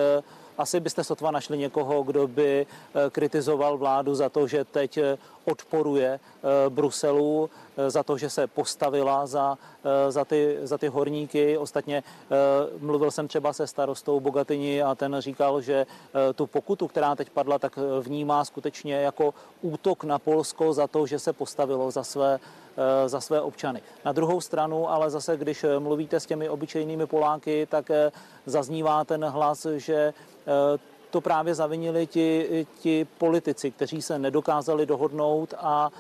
asi 0.59 0.81
byste 0.81 1.05
sotva 1.05 1.31
našli 1.31 1.59
někoho, 1.59 2.03
kdo 2.03 2.29
by 2.29 2.67
kritizoval 3.11 3.79
vládu 3.79 4.15
za 4.15 4.29
to, 4.29 4.47
že 4.47 4.65
teď 4.65 4.99
odporuje 5.45 6.21
Bruselu 6.69 7.51
Eh, 7.77 7.91
za 7.91 8.03
to, 8.03 8.19
že 8.19 8.31
se 8.31 8.47
postavila 8.47 9.27
za, 9.27 9.59
eh, 9.85 10.13
za, 10.13 10.25
ty, 10.25 10.59
za 10.63 10.79
ty 10.79 10.89
horníky. 10.89 11.59
Ostatně 11.59 12.03
eh, 12.03 12.37
mluvil 12.79 13.11
jsem 13.11 13.29
třeba 13.29 13.53
se 13.53 13.67
starostou 13.67 14.21
Bogatyni 14.21 14.83
a 14.83 14.95
ten 14.95 15.17
říkal, 15.19 15.61
že 15.61 15.87
tu 16.35 16.47
pokutu, 16.47 16.89
která 16.89 17.15
teď 17.17 17.31
padla, 17.31 17.59
tak 17.59 17.79
vnímá 18.01 18.45
skutečně 18.45 18.95
jako 18.95 19.35
útok 19.63 20.05
na 20.05 20.19
Polsko 20.19 20.73
za 20.73 20.87
to, 20.87 21.07
že 21.07 21.19
se 21.19 21.33
postavilo 21.33 21.91
za 21.91 22.05
své 22.05 22.41
za 23.07 23.21
své 23.21 23.41
občany. 23.41 23.83
Na 24.05 24.13
druhou 24.13 24.41
stranu, 24.41 24.91
ale 24.91 25.11
zase, 25.11 25.37
když 25.37 25.65
mluvíte 25.79 26.21
s 26.21 26.27
těmi 26.27 26.49
obyčejnými 26.49 27.07
Poláky, 27.07 27.67
tak 27.67 27.91
zaznívá 28.47 29.05
ten 29.05 29.25
hlas, 29.25 29.67
že 29.77 30.15
to 31.11 31.21
právě 31.21 31.55
zavinili 31.55 32.07
ti, 32.07 32.67
ti 32.81 33.07
politici, 33.19 33.71
kteří 33.71 34.03
se 34.03 34.19
nedokázali 34.19 34.87
dohodnout 34.87 35.55
a, 35.59 35.91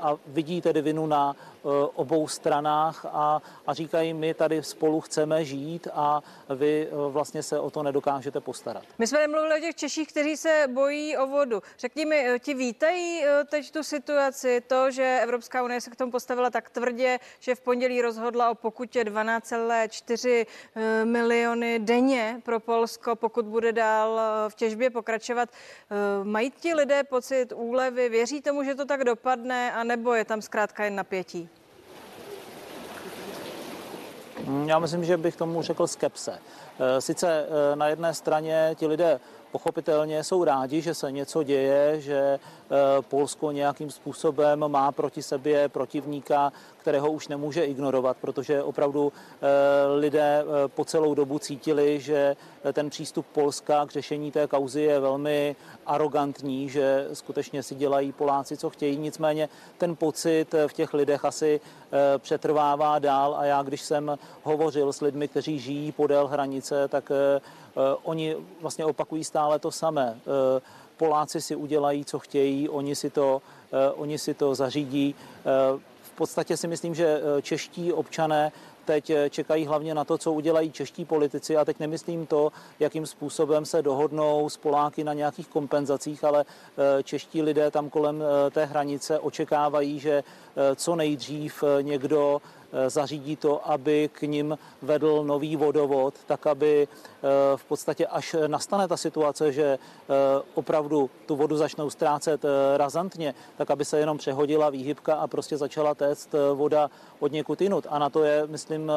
a 0.00 0.16
vidí 0.26 0.60
tedy 0.60 0.82
vinu 0.82 1.06
na 1.06 1.36
Eh, 1.59 1.59
obou 1.94 2.28
stranách 2.28 3.06
a, 3.12 3.42
a 3.66 3.74
říkají, 3.74 4.14
my 4.14 4.34
tady 4.34 4.62
spolu 4.62 5.00
chceme 5.00 5.44
žít 5.44 5.88
a 5.92 6.22
vy 6.54 6.88
eh, 6.90 6.94
vlastně 7.10 7.42
se 7.42 7.60
o 7.60 7.70
to 7.70 7.82
nedokážete 7.82 8.40
postarat. 8.40 8.84
My 8.98 9.06
jsme 9.06 9.18
nemluvili 9.18 9.58
o 9.58 9.60
těch 9.60 9.74
Češích, 9.74 10.08
kteří 10.08 10.36
se 10.36 10.64
bojí 10.68 11.16
o 11.16 11.26
vodu. 11.26 11.62
Řekni 11.78 12.04
mi, 12.04 12.28
eh, 12.28 12.38
ti 12.38 12.54
vítají 12.54 13.22
teď 13.50 13.70
tu 13.70 13.82
situaci, 13.82 14.60
to, 14.66 14.90
že 14.90 15.20
Evropská 15.22 15.62
unie 15.62 15.80
se 15.80 15.90
k 15.90 15.96
tomu 15.96 16.12
postavila 16.12 16.50
tak 16.50 16.70
tvrdě, 16.70 17.18
že 17.40 17.54
v 17.54 17.60
pondělí 17.60 18.02
rozhodla 18.02 18.50
o 18.50 18.54
pokutě 18.54 19.04
12,4 19.04 20.46
miliony 21.04 21.78
denně 21.78 22.40
pro 22.44 22.60
Polsko, 22.60 23.16
pokud 23.16 23.44
bude 23.44 23.72
dál 23.72 24.20
v 24.48 24.54
těžbě 24.54 24.90
pokračovat. 24.90 25.48
Mají 26.22 26.50
ti 26.50 26.74
lidé 26.74 27.04
pocit 27.04 27.52
úlevy, 27.56 28.08
věří 28.08 28.40
tomu, 28.40 28.64
že 28.64 28.74
to 28.74 28.84
tak 28.84 29.04
dopadne, 29.04 29.72
anebo 29.72 30.14
je 30.14 30.24
tam 30.24 30.42
zkrátka 30.42 30.84
jen 30.84 30.94
napětí? 30.94 31.49
Já 34.66 34.78
myslím, 34.78 35.04
že 35.04 35.16
bych 35.16 35.36
tomu 35.36 35.62
řekl 35.62 35.86
skepse. 35.86 36.38
Eh, 36.80 37.00
sice 37.00 37.46
eh, 37.46 37.76
na 37.76 37.88
jedné 37.88 38.14
straně 38.14 38.70
ti 38.74 38.86
lidé 38.86 39.20
pochopitelně 39.52 40.24
jsou 40.24 40.44
rádi, 40.44 40.80
že 40.80 40.94
se 40.94 41.12
něco 41.12 41.42
děje, 41.42 42.00
že 42.00 42.38
Polsko 43.08 43.50
nějakým 43.50 43.90
způsobem 43.90 44.68
má 44.68 44.92
proti 44.92 45.22
sobě 45.22 45.68
protivníka, 45.68 46.52
kterého 46.78 47.12
už 47.12 47.28
nemůže 47.28 47.64
ignorovat, 47.64 48.16
protože 48.20 48.62
opravdu 48.62 49.12
lidé 49.96 50.44
po 50.66 50.84
celou 50.84 51.14
dobu 51.14 51.38
cítili, 51.38 52.00
že 52.00 52.36
ten 52.72 52.90
přístup 52.90 53.26
Polska 53.32 53.86
k 53.86 53.90
řešení 53.90 54.32
té 54.32 54.46
kauzy 54.46 54.80
je 54.80 55.00
velmi 55.00 55.56
arrogantní, 55.86 56.68
že 56.68 57.08
skutečně 57.12 57.62
si 57.62 57.74
dělají 57.74 58.12
Poláci, 58.12 58.56
co 58.56 58.70
chtějí. 58.70 58.96
Nicméně 58.96 59.48
ten 59.78 59.96
pocit 59.96 60.54
v 60.66 60.72
těch 60.72 60.94
lidech 60.94 61.24
asi 61.24 61.60
eh, 61.60 62.18
přetrvává 62.18 62.98
dál 62.98 63.34
a 63.38 63.44
já, 63.44 63.62
když 63.62 63.82
jsem 63.82 64.18
hovořil 64.42 64.92
s 64.92 65.00
lidmi, 65.00 65.28
kteří 65.28 65.58
žijí 65.58 65.92
podél 65.92 66.26
hranice, 66.26 66.88
tak 66.88 67.10
eh, 67.10 67.40
eh, 67.40 67.80
oni 68.02 68.36
vlastně 68.60 68.84
opakují 68.84 69.24
stále 69.24 69.58
to 69.58 69.70
samé. 69.70 70.20
Poláci 71.00 71.40
si 71.40 71.56
udělají, 71.56 72.04
co 72.04 72.18
chtějí, 72.18 72.68
oni 72.68 72.96
si 72.96 73.10
to, 73.10 73.42
oni 73.94 74.18
si 74.18 74.34
to 74.34 74.54
zařídí. 74.54 75.14
V 76.02 76.12
podstatě 76.14 76.56
si 76.56 76.68
myslím, 76.68 76.94
že 76.94 77.20
čeští 77.42 77.92
občané 77.92 78.52
teď 78.90 79.10
eh, 79.10 79.30
čekají 79.30 79.66
hlavně 79.66 79.94
na 79.94 80.04
to, 80.04 80.18
co 80.18 80.32
udělají 80.32 80.72
čeští 80.72 81.04
politici. 81.04 81.56
A 81.56 81.64
teď 81.64 81.78
nemyslím 81.78 82.26
to, 82.26 82.52
jakým 82.80 83.06
způsobem 83.06 83.64
se 83.64 83.82
dohodnou 83.82 84.48
s 84.48 84.56
Poláky 84.56 85.04
na 85.04 85.12
nějakých 85.12 85.48
kompenzacích, 85.48 86.24
ale 86.24 86.44
eh, 86.44 87.02
čeští 87.02 87.42
lidé 87.42 87.70
tam 87.70 87.90
kolem 87.90 88.22
eh, 88.22 88.50
té 88.50 88.64
hranice 88.64 89.18
očekávají, 89.18 90.00
že 90.00 90.24
co 90.76 90.96
nejdřív 90.96 91.64
někdo 91.80 92.42
Eh, 92.72 92.90
zařídí 92.90 93.36
to, 93.36 93.70
aby 93.70 94.10
k 94.12 94.22
ním 94.22 94.58
vedl 94.82 95.24
nový 95.24 95.56
vodovod, 95.56 96.14
tak 96.26 96.46
aby 96.46 96.88
eh, 96.88 97.09
v 97.56 97.64
podstatě 97.64 98.06
až 98.06 98.36
nastane 98.46 98.88
ta 98.88 98.96
situace, 98.96 99.52
že 99.52 99.64
eh, 99.64 99.78
opravdu 100.54 101.10
tu 101.26 101.36
vodu 101.36 101.56
začnou 101.56 101.90
ztrácet 101.90 102.44
razantně, 102.76 103.34
tak 103.56 103.70
aby 103.70 103.84
se 103.84 103.98
jenom 103.98 104.18
přehodila 104.18 104.70
výhybka 104.70 105.14
a 105.14 105.26
prostě 105.26 105.56
začala 105.56 105.94
téct 105.94 106.28
voda 106.54 106.90
od 107.18 107.32
někud 107.32 107.60
jinut. 107.60 107.86
A 107.90 107.98
na 107.98 108.10
to 108.10 108.24
je, 108.24 108.46
myslím, 108.46 108.92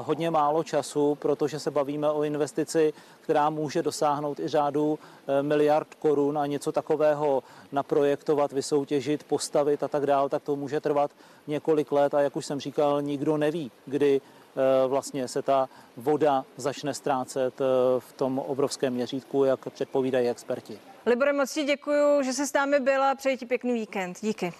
hodně 0.00 0.30
málo 0.30 0.64
času, 0.64 1.14
protože 1.14 1.58
se 1.58 1.70
bavíme 1.70 2.10
o 2.10 2.22
investici, 2.22 2.92
která 3.20 3.50
může 3.50 3.82
dosáhnout 3.82 4.40
i 4.40 4.48
řádu 4.48 4.98
miliard 5.42 5.94
korun 5.94 6.38
a 6.38 6.46
něco 6.46 6.72
takového 6.72 7.42
naprojektovat, 7.72 8.52
vysoutěžit, 8.52 9.24
postavit 9.24 9.82
a 9.82 9.88
tak 9.88 10.06
dále, 10.06 10.28
tak 10.28 10.42
to 10.42 10.56
může 10.56 10.80
trvat 10.80 11.10
několik 11.46 11.92
let 11.92 12.14
a 12.14 12.20
jak 12.20 12.36
už 12.36 12.46
jsem 12.46 12.60
říkal, 12.60 13.02
nikdo 13.02 13.36
neví, 13.36 13.70
kdy 13.86 14.20
eh, 14.20 14.39
vlastně 14.88 15.28
se 15.28 15.42
ta 15.42 15.68
voda 15.96 16.44
začne 16.56 16.94
ztrácet 16.94 17.60
eh, 17.60 17.64
v 17.98 18.12
tom 18.12 18.38
obrovském 18.38 18.92
měřítku, 18.92 19.44
jak 19.44 19.68
předpovídají 19.70 20.28
experti. 20.28 20.78
Libore, 21.06 21.32
moc 21.32 21.52
ti 21.52 21.64
děkuji, 21.64 22.22
že 22.22 22.32
se 22.32 22.46
s 22.46 22.52
námi 22.52 22.80
byla. 22.80 23.14
Přeji 23.14 23.36
ti 23.36 23.46
pěkný 23.46 23.72
víkend. 23.72 24.18
Díky. 24.20 24.52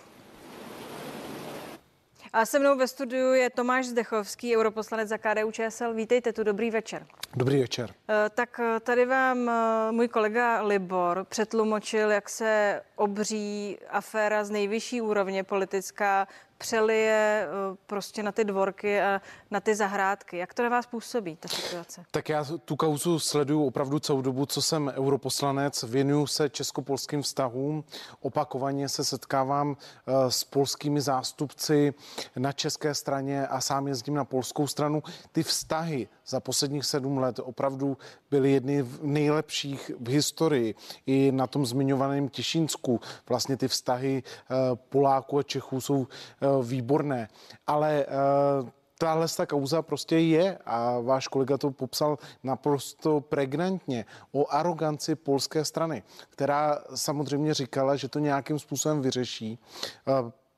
A 2.33 2.47
se 2.47 2.59
mnou 2.59 2.77
ve 2.77 2.89
studiu 2.89 3.33
je 3.33 3.51
Tomáš 3.51 3.87
Zdechovský, 3.87 4.57
europoslanec 4.57 5.09
za 5.09 5.19
KDU 5.19 5.51
ČSL. 5.51 5.95
Vítejte 5.95 6.33
tu, 6.33 6.45
dobrý 6.45 6.71
večer. 6.71 7.07
Dobrý 7.35 7.61
večer. 7.61 7.95
Eh, 8.09 8.31
Tak 8.35 8.61
eh, 8.61 8.81
tady 8.81 9.07
vám 9.07 9.49
eh, 9.49 9.93
můj 9.93 10.09
kolega 10.09 10.63
Libor 10.63 11.27
přetlumočil, 11.29 12.11
jak 12.11 12.29
se 12.29 12.83
obří 12.97 13.79
aféra 13.89 14.45
z 14.45 14.51
nejvyšší 14.51 15.01
úrovně 15.01 15.45
politická 15.45 16.29
přelije 16.61 17.47
eh, 17.47 17.77
prostě 17.87 18.23
na 18.23 18.33
ty 18.33 18.45
dvorky 18.45 19.01
a 19.01 19.21
na 19.51 19.61
ty 19.61 19.75
zahrádky. 19.75 20.37
Jak 20.37 20.55
to 20.55 20.63
na 20.63 20.69
vás 20.69 20.87
působí, 20.87 21.37
ta 21.37 21.49
situace? 21.49 22.05
Tak 22.11 22.29
já 22.29 22.45
tu 22.65 22.77
kauzu 22.77 23.19
sleduju 23.19 23.67
opravdu 23.67 23.99
celou 23.99 24.23
dobu, 24.23 24.47
co 24.47 24.63
jsem 24.63 24.93
europoslanec, 24.97 25.83
věnuju 25.83 26.27
se 26.27 26.49
česko-polským 26.49 27.23
vztahům, 27.23 27.85
opakovaně 28.21 28.89
se 28.89 29.05
setkávám 29.05 29.77
eh, 29.77 30.31
s 30.31 30.45
polskými 30.45 31.01
zástupci 31.01 31.95
na 32.37 32.53
české 32.53 32.95
straně 32.95 33.47
a 33.47 33.61
sám 33.61 33.89
jezdím 33.89 34.15
na 34.15 34.25
polskou 34.25 34.67
stranu. 34.67 35.03
Ty 35.33 35.43
vztahy 35.43 36.09
za 36.27 36.41
posledních 36.41 36.85
sedm 36.85 37.19
let 37.19 37.39
opravdu 37.39 37.97
byly 38.31 38.53
jedny 38.53 38.83
z 38.83 38.99
nejlepších 39.03 39.91
v 40.01 40.09
historii. 40.09 40.75
I 41.07 41.33
na 41.33 41.47
tom 41.47 41.67
zmiňovaném 41.67 42.29
Těšínsku 42.29 43.01
vlastně 43.29 43.57
ty 43.57 43.69
vztahy 43.69 44.23
eh, 44.23 44.55
Poláků 44.75 45.39
a 45.39 45.43
Čechů 45.43 45.81
jsou 45.81 46.07
eh, 46.07 46.47
výborné. 46.63 47.29
Ale 47.67 48.07
eh, 48.09 48.71
tahle 48.99 49.27
ta 49.37 49.47
kauza 49.47 49.83
prostě 49.83 50.19
je 50.19 50.59
a 50.67 51.01
váš 51.01 51.29
kolega 51.29 51.59
to 51.59 51.71
popsal 51.71 52.19
naprosto 52.43 53.21
pregnantně 53.21 54.05
o 54.33 54.53
aroganci 54.53 55.15
polské 55.15 55.65
strany, 55.65 56.03
která 56.29 56.79
samozřejmě 56.95 57.55
říkala, 57.55 57.97
že 57.97 58.09
to 58.09 58.19
nějakým 58.19 58.59
způsobem 58.59 59.03
vyřeší. 59.03 59.59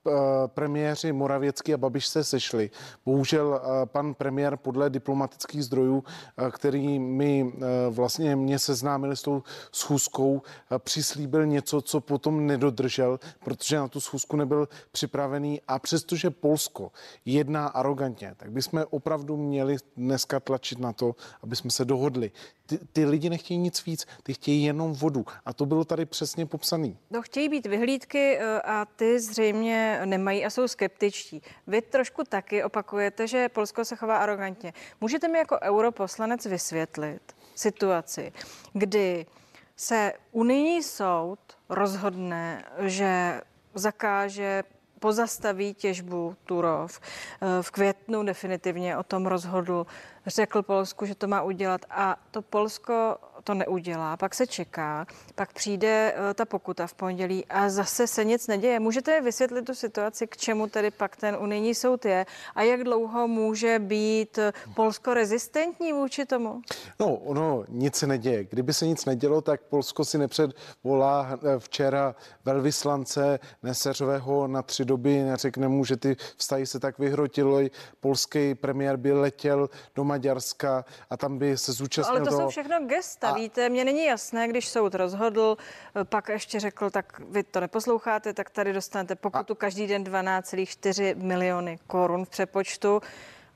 Eh, 0.06 0.48
premiéři 0.48 1.12
Moravěcký 1.12 1.74
a 1.74 1.76
Babiš 1.76 2.06
se 2.06 2.24
sešli. 2.24 2.70
Bohužel 3.06 3.60
pan 3.84 4.14
premiér 4.14 4.56
podle 4.56 4.90
diplomatických 4.90 5.64
zdrojů, 5.64 6.04
který 6.50 6.98
mi 6.98 7.52
vlastně 7.90 8.36
mě 8.36 8.58
seznámili 8.58 9.16
s 9.16 9.22
tou 9.22 9.42
schůzkou, 9.72 10.42
přislíbil 10.78 11.46
něco, 11.46 11.82
co 11.82 12.00
potom 12.00 12.46
nedodržel, 12.46 13.20
protože 13.44 13.76
na 13.76 13.88
tu 13.88 14.00
schůzku 14.00 14.36
nebyl 14.36 14.68
připravený 14.92 15.60
a 15.68 15.78
přestože 15.78 16.30
Polsko 16.30 16.92
jedná 17.24 17.66
arrogantně, 17.66 18.34
tak 18.36 18.52
bychom 18.52 18.84
opravdu 18.90 19.36
měli 19.36 19.76
dneska 19.96 20.40
tlačit 20.40 20.78
na 20.78 20.92
to, 20.92 21.14
aby 21.42 21.56
jsme 21.56 21.70
se 21.70 21.84
dohodli. 21.84 22.30
Ty, 22.72 22.78
ty 22.92 23.04
lidi 23.04 23.30
nechtějí 23.30 23.58
nic 23.58 23.86
víc, 23.86 24.06
ty 24.22 24.34
chtějí 24.34 24.64
jenom 24.64 24.92
vodu 24.92 25.24
a 25.44 25.52
to 25.52 25.66
bylo 25.66 25.84
tady 25.84 26.06
přesně 26.06 26.46
popsaný. 26.46 26.98
No, 27.10 27.22
chtějí 27.22 27.48
být 27.48 27.66
vyhlídky 27.66 28.38
eh, 28.38 28.60
a 28.60 28.84
ty 28.84 29.20
zřejmě 29.20 30.00
nemají 30.04 30.44
a 30.44 30.50
jsou 30.50 30.68
skeptičtí. 30.68 31.42
Vy 31.66 31.82
trošku 31.82 32.24
taky 32.24 32.64
opakujete, 32.64 33.26
že 33.26 33.48
Polsko 33.48 33.84
se 33.84 33.96
chová 33.96 34.16
arrogantně. 34.16 34.72
Můžete 35.00 35.28
mi 35.28 35.38
jako 35.38 35.58
europoslanec 35.62 36.46
vysvětlit 36.46 37.22
situaci, 37.54 38.32
kdy 38.72 39.26
se 39.76 40.12
unijní 40.32 40.82
soud 40.82 41.38
rozhodne, 41.68 42.64
že 42.78 43.40
zakáže 43.74 44.62
pozastaví 45.02 45.74
těžbu 45.74 46.36
Turov. 46.44 47.00
V 47.60 47.70
květnu 47.70 48.22
definitivně 48.22 48.96
o 48.96 49.02
tom 49.02 49.26
rozhodl, 49.26 49.86
řekl 50.26 50.62
Polsku, 50.62 51.06
že 51.06 51.14
to 51.14 51.26
má 51.26 51.42
udělat 51.42 51.80
a 51.90 52.16
to 52.30 52.42
Polsko 52.42 53.18
to 53.44 53.54
neudělá, 53.54 54.16
pak 54.16 54.34
se 54.34 54.46
čeká, 54.46 55.06
pak 55.34 55.52
přijde 55.52 56.14
eh, 56.16 56.34
ta 56.34 56.44
pokuta 56.44 56.86
v 56.86 56.94
pondělí 56.94 57.46
a 57.46 57.68
zase 57.68 58.06
se 58.06 58.24
nic 58.24 58.46
neděje. 58.46 58.80
Můžete 58.80 59.20
vysvětlit 59.20 59.62
tu 59.64 59.74
situaci, 59.74 60.26
k 60.26 60.36
čemu 60.36 60.66
tedy 60.66 60.90
pak 60.90 61.16
ten 61.16 61.36
unijní 61.40 61.74
soud 61.74 62.04
je 62.04 62.26
a 62.54 62.62
jak 62.62 62.84
dlouho 62.84 63.28
může 63.28 63.78
být 63.78 64.38
Polsko 64.74 65.14
rezistentní 65.14 65.92
vůči 65.92 66.26
tomu? 66.26 66.62
No, 67.00 67.14
ono 67.14 67.64
nic 67.68 67.96
se 67.96 68.06
neděje. 68.06 68.44
Kdyby 68.44 68.72
se 68.74 68.86
nic 68.86 69.04
nedělo, 69.04 69.40
tak 69.40 69.60
Polsko 69.60 70.04
si 70.04 70.18
nepředvolá 70.18 71.28
eh, 71.32 71.58
včera 71.58 72.14
velvyslance 72.44 73.38
Neseřového 73.62 74.46
na 74.48 74.62
tři 74.62 74.84
doby, 74.84 75.22
neřekne 75.22 75.68
mu, 75.68 75.84
že 75.84 75.96
ty 75.96 76.16
vztahy 76.36 76.66
se 76.66 76.80
tak 76.80 76.98
vyhrotilo. 76.98 77.60
Polský 78.00 78.54
premiér 78.54 78.96
by 78.96 79.12
letěl 79.12 79.70
do 79.94 80.04
Maďarska 80.04 80.84
a 81.10 81.16
tam 81.16 81.38
by 81.38 81.58
se 81.58 81.72
zúčastnil 81.72 82.16
Ale 82.16 82.24
to 82.24 82.30
toho. 82.30 82.42
jsou 82.42 82.48
všechno 82.48 82.86
gesta, 82.86 83.31
a... 83.32 83.34
víte, 83.34 83.68
mně 83.68 83.84
není 83.84 84.04
jasné, 84.04 84.48
když 84.48 84.68
soud 84.68 84.94
rozhodl, 84.94 85.56
pak 86.04 86.28
ještě 86.28 86.60
řekl, 86.60 86.90
tak 86.90 87.20
vy 87.28 87.42
to 87.42 87.60
neposloucháte, 87.60 88.32
tak 88.32 88.50
tady 88.50 88.72
dostanete 88.72 89.14
pokutu 89.14 89.52
a... 89.52 89.56
každý 89.56 89.86
den 89.86 90.04
12,4 90.04 91.16
miliony 91.16 91.78
korun 91.86 92.24
v 92.24 92.28
přepočtu 92.28 93.00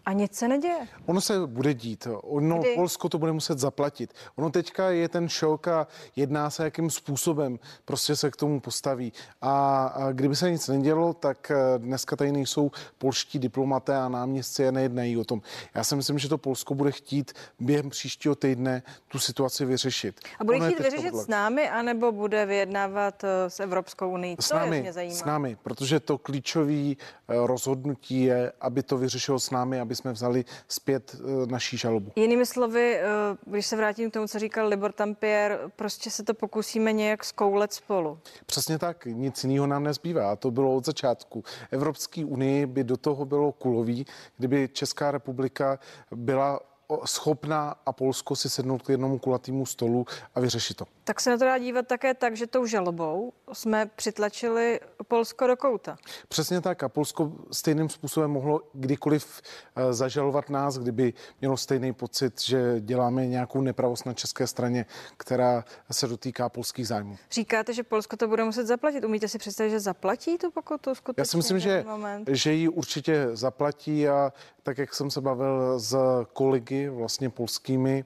a 0.06 0.12
nic 0.12 0.34
se 0.34 0.48
neděje. 0.48 0.88
Ono 1.06 1.20
se 1.20 1.46
bude 1.46 1.74
dít. 1.74 2.08
Ono 2.22 2.58
Kdy? 2.58 2.74
Polsko 2.74 3.08
to 3.08 3.18
bude 3.18 3.32
muset 3.32 3.58
zaplatit. 3.58 4.14
Ono 4.36 4.50
teďka 4.50 4.90
je 4.90 5.08
ten 5.08 5.28
šok 5.28 5.68
a 5.68 5.86
jedná 6.16 6.50
se, 6.50 6.64
jakým 6.64 6.90
způsobem 6.90 7.58
prostě 7.84 8.16
se 8.16 8.30
k 8.30 8.36
tomu 8.36 8.60
postaví. 8.60 9.12
A, 9.42 9.86
a 9.86 10.12
kdyby 10.12 10.36
se 10.36 10.50
nic 10.50 10.68
nedělo, 10.68 11.14
tak 11.14 11.50
eh, 11.50 11.78
dneska 11.78 12.16
tady 12.16 12.32
nejsou 12.32 12.70
polští 12.98 13.38
diplomaté 13.38 13.96
a 13.96 14.08
náměstci 14.08 14.68
a 14.68 14.70
nejednají 14.70 15.16
o 15.16 15.24
tom. 15.24 15.42
Já 15.74 15.84
si 15.84 15.96
myslím, 15.96 16.18
že 16.18 16.28
to 16.28 16.38
Polsko 16.38 16.74
bude 16.74 16.92
chtít 16.92 17.32
během 17.60 17.90
příštího 17.90 18.34
týdne 18.34 18.82
tu 19.08 19.18
situaci 19.18 19.64
vyřešit. 19.64 20.20
A 20.38 20.44
bude 20.44 20.56
ono 20.56 20.66
chtít 20.66 20.82
vyřešit 20.82 21.14
s 21.14 21.26
námi, 21.26 21.70
anebo 21.70 22.12
bude 22.12 22.46
vyjednávat 22.46 23.24
eh, 23.24 23.50
s 23.50 23.60
Evropskou 23.60 24.10
unii? 24.10 24.36
S 24.40 24.52
námi, 24.52 24.80
mě 24.80 24.92
zajímá. 24.92 25.14
s 25.14 25.24
námi, 25.24 25.56
protože 25.62 26.00
to 26.00 26.18
klíčové 26.18 26.94
rozhodnutí 27.28 28.22
je, 28.22 28.52
aby 28.60 28.82
to 28.82 28.98
vyřešilo 28.98 29.40
s 29.40 29.50
námi, 29.50 29.80
aby 29.80 29.95
jsme 29.96 30.12
vzali 30.12 30.44
zpět 30.68 31.16
eh, 31.18 31.46
naší 31.46 31.76
žalobu. 31.76 32.12
Jinými 32.16 32.46
slovy, 32.46 32.96
eh, 32.96 33.06
když 33.46 33.66
se 33.66 33.76
vrátím 33.76 34.10
k 34.10 34.12
tomu, 34.12 34.28
co 34.28 34.38
říkal 34.38 34.68
Libor 34.68 34.92
Tampier, 34.92 35.60
prostě 35.76 36.10
se 36.10 36.22
to 36.22 36.34
pokusíme 36.34 36.92
nějak 36.92 37.24
skoulet 37.24 37.72
spolu. 37.72 38.18
Přesně 38.46 38.78
tak, 38.78 39.06
nic 39.06 39.44
jiného 39.44 39.66
nám 39.66 39.84
nezbývá. 39.84 40.32
A 40.32 40.36
to 40.36 40.50
bylo 40.50 40.74
od 40.74 40.86
začátku. 40.86 41.44
Evropské 41.70 42.24
unii 42.24 42.66
by 42.66 42.84
do 42.84 42.96
toho 42.96 43.24
bylo 43.24 43.52
kulový, 43.52 44.06
kdyby 44.38 44.68
Česká 44.72 45.10
republika 45.10 45.78
byla 46.10 46.60
schopná 47.04 47.74
a 47.86 47.92
Polsko 47.92 48.36
si 48.36 48.50
sednout 48.50 48.82
k 48.82 48.88
jednomu 48.88 49.18
kulatému 49.18 49.66
stolu 49.66 50.06
a 50.34 50.40
vyřešit 50.40 50.76
to. 50.76 50.84
Tak 51.04 51.20
se 51.20 51.30
na 51.30 51.38
to 51.38 51.44
dá 51.44 51.58
dívat 51.58 51.86
také 51.86 52.14
tak, 52.14 52.36
že 52.36 52.46
tou 52.46 52.66
žalobou 52.66 53.32
jsme 53.52 53.86
přitlačili 53.86 54.80
Polsko 55.08 55.46
do 55.46 55.56
kouta. 55.56 55.96
Přesně 56.28 56.60
tak 56.60 56.82
a 56.82 56.88
Polsko 56.88 57.32
stejným 57.52 57.88
způsobem 57.88 58.30
mohlo 58.30 58.60
kdykoliv 58.72 59.42
uh, 59.76 59.92
zažalovat 59.92 60.50
nás, 60.50 60.78
kdyby 60.78 61.12
mělo 61.40 61.56
stejný 61.56 61.92
pocit, 61.92 62.40
že 62.40 62.80
děláme 62.80 63.26
nějakou 63.26 63.60
nepravost 63.60 64.06
na 64.06 64.14
české 64.14 64.46
straně, 64.46 64.86
která 65.16 65.64
se 65.90 66.06
dotýká 66.06 66.48
polských 66.48 66.88
zájmů. 66.88 67.16
Říkáte, 67.30 67.74
že 67.74 67.82
Polsko 67.82 68.16
to 68.16 68.28
bude 68.28 68.44
muset 68.44 68.66
zaplatit. 68.66 69.04
Umíte 69.04 69.28
si 69.28 69.38
představit, 69.38 69.70
že 69.70 69.80
zaplatí 69.80 70.38
tu 70.38 70.50
pokutu 70.50 70.94
skutečně? 70.94 71.20
Já 71.20 71.24
si 71.24 71.36
myslím, 71.36 71.58
že, 71.58 71.84
moment? 71.86 72.28
že 72.32 72.52
ji 72.52 72.68
určitě 72.68 73.28
zaplatí 73.32 74.08
a 74.08 74.32
tak, 74.62 74.78
jak 74.78 74.94
jsem 74.94 75.10
se 75.10 75.20
bavil 75.20 75.78
s 75.78 75.96
kolegy 76.32 76.75
vlastně 76.84 77.30
polskými, 77.30 78.04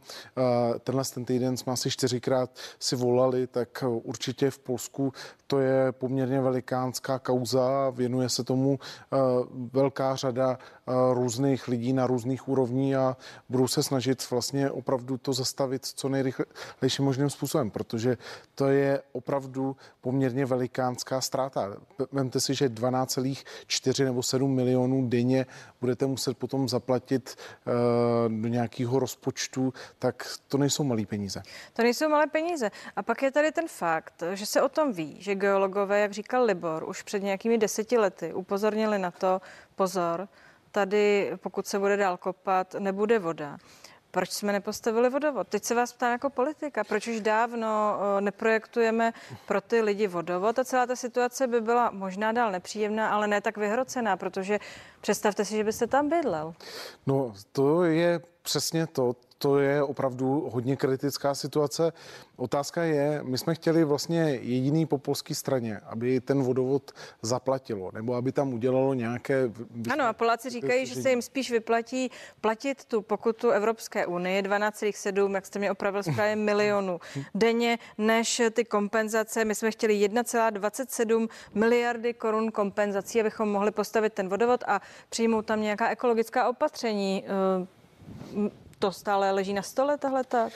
tenhle 0.85 1.05
ten 1.15 1.25
týden 1.25 1.57
jsme 1.57 1.73
asi 1.73 1.91
čtyřikrát 1.91 2.51
si 2.79 2.97
volali, 2.97 3.47
tak 3.47 3.85
určitě 4.03 4.51
v 4.51 4.59
Polsku 4.59 5.13
to 5.47 5.59
je 5.59 5.93
poměrně 5.93 6.41
velikánská 6.41 7.19
kauza, 7.19 7.91
věnuje 7.91 8.29
se 8.29 8.45
tomu 8.45 8.79
velká 9.73 10.17
řada 10.17 10.59
různých 11.13 11.69
lidí 11.69 11.93
na 11.93 12.07
různých 12.07 12.49
úrovní 12.49 12.97
a 12.97 13.17
budou 13.49 13.69
se 13.69 13.83
snažit 13.83 14.31
vlastně 14.31 14.71
opravdu 14.71 15.19
to 15.19 15.33
zastavit 15.33 15.87
co 15.87 16.09
nejrychlejším 16.09 17.05
možným 17.05 17.31
způsobem, 17.31 17.71
protože 17.71 18.17
to 18.55 18.69
je 18.69 19.03
opravdu 19.13 19.77
poměrně 20.01 20.47
velikánská 20.47 21.21
ztráta. 21.21 21.77
Vemte 22.13 22.41
si, 22.41 22.55
že 22.55 22.69
12,4 22.69 24.05
nebo 24.05 24.23
7 24.23 24.55
milionů 24.55 25.09
denně 25.09 25.47
budete 25.81 26.07
muset 26.07 26.39
potom 26.39 26.69
zaplatit 26.69 27.37
do 28.29 28.49
nějakého 28.49 28.60
rozpočtu, 28.99 29.73
tak 29.99 30.27
to 30.49 30.59
nejsou 30.59 30.85
malé 30.85 31.07
peníze. 31.07 31.43
To 31.73 31.83
nejsou 31.83 32.09
malé 32.09 32.27
peníze. 32.27 32.71
A 32.97 33.03
pak 33.03 33.23
je 33.23 33.31
tady 33.31 33.53
ten 33.53 33.69
fakt, 33.69 34.23
že 34.33 34.47
se 34.47 34.63
o 34.63 34.69
tom 34.69 34.93
ví, 34.93 35.17
že 35.21 35.35
geologové, 35.35 36.01
jak 36.01 36.13
říkal 36.13 36.45
Libor, 36.45 36.89
už 36.89 37.03
před 37.03 37.23
nějakými 37.23 37.59
deseti 37.59 37.99
lety 37.99 38.35
upozornili 38.35 38.99
na 38.99 39.11
to, 39.11 39.41
pozor, 39.77 40.29
tady, 40.73 41.33
pokud 41.37 41.67
se 41.67 41.79
bude 41.79 41.97
dál 41.97 42.17
kopat, 42.17 42.75
nebude 42.79 43.19
voda. 43.19 43.59
Proč 44.13 44.31
jsme 44.31 44.53
nepostavili 44.53 45.11
vodovod? 45.11 45.49
Teď 45.49 45.65
se 45.65 45.75
vás 45.75 45.93
ptám 45.93 46.13
jako 46.13 46.31
politika, 46.31 46.85
proč 46.85 47.09
už 47.09 47.21
dávno 47.21 47.99
neprojektujeme 48.21 49.13
pro 49.47 49.61
ty 49.61 49.81
lidi 49.81 50.07
vodovod 50.07 50.59
a 50.59 50.65
celá 50.65 50.87
ta 50.87 50.97
situace 50.97 51.47
by 51.47 51.61
byla 51.61 51.91
možná 51.91 52.33
dál 52.33 52.51
nepříjemná, 52.53 53.11
ale 53.11 53.27
ne 53.27 53.41
tak 53.41 53.57
vyhrocená, 53.57 54.17
protože 54.17 54.59
představte 55.01 55.45
si, 55.45 55.57
že 55.57 55.65
byste 55.65 55.87
tam 55.87 56.09
bydlel. 56.09 56.55
No, 57.07 57.35
to 57.53 57.85
je 57.85 58.21
přesně 58.51 58.87
to, 58.87 59.17
to 59.39 59.59
je 59.59 59.83
opravdu 59.83 60.49
hodně 60.53 60.77
kritická 60.77 61.35
situace. 61.35 61.93
Otázka 62.37 62.83
je, 62.83 63.21
my 63.23 63.39
jsme 63.39 63.55
chtěli 63.55 63.85
vlastně 63.85 64.21
jediný 64.43 64.87
po 64.87 64.99
polské 64.99 65.35
straně, 65.35 65.79
aby 65.79 66.21
ten 66.21 66.43
vodovod 66.43 66.93
zaplatilo, 67.23 67.91
nebo 67.95 68.15
aby 68.15 68.33
tam 68.33 68.55
udělalo 68.55 68.95
nějaké... 68.95 69.51
Ano, 69.93 70.05
a 70.05 70.13
Poláci 70.13 70.51
říkají, 70.51 70.87
že 70.87 71.03
se 71.03 71.11
jim 71.11 71.23
spíš 71.23 71.51
vyplatí 71.51 72.11
platit 72.41 72.85
tu 72.85 73.03
pokutu 73.03 73.51
Evropské 73.51 74.07
unie 74.07 74.43
12,7, 74.43 75.35
jak 75.35 75.47
jste 75.47 75.59
mě 75.59 75.71
opravil 75.71 76.03
správně, 76.03 76.37
milionů 76.51 77.01
denně, 77.35 77.79
než 77.99 78.43
ty 78.51 78.65
kompenzace. 78.65 79.45
My 79.45 79.55
jsme 79.55 79.71
chtěli 79.71 79.95
1,27 80.09 81.29
miliardy 81.55 82.15
korun 82.15 82.51
kompenzací, 82.51 83.21
abychom 83.21 83.49
mohli 83.53 83.71
postavit 83.71 84.13
ten 84.13 84.29
vodovod 84.29 84.65
a 84.67 84.81
přijmout 85.09 85.47
tam 85.47 85.61
nějaká 85.61 85.89
ekologická 85.89 86.49
opatření 86.49 87.25
to 88.81 88.93
stále 88.93 89.31
leží 89.31 89.53
na 89.53 89.63
stole, 89.63 89.99
tahle 89.99 90.25
ta 90.25 90.49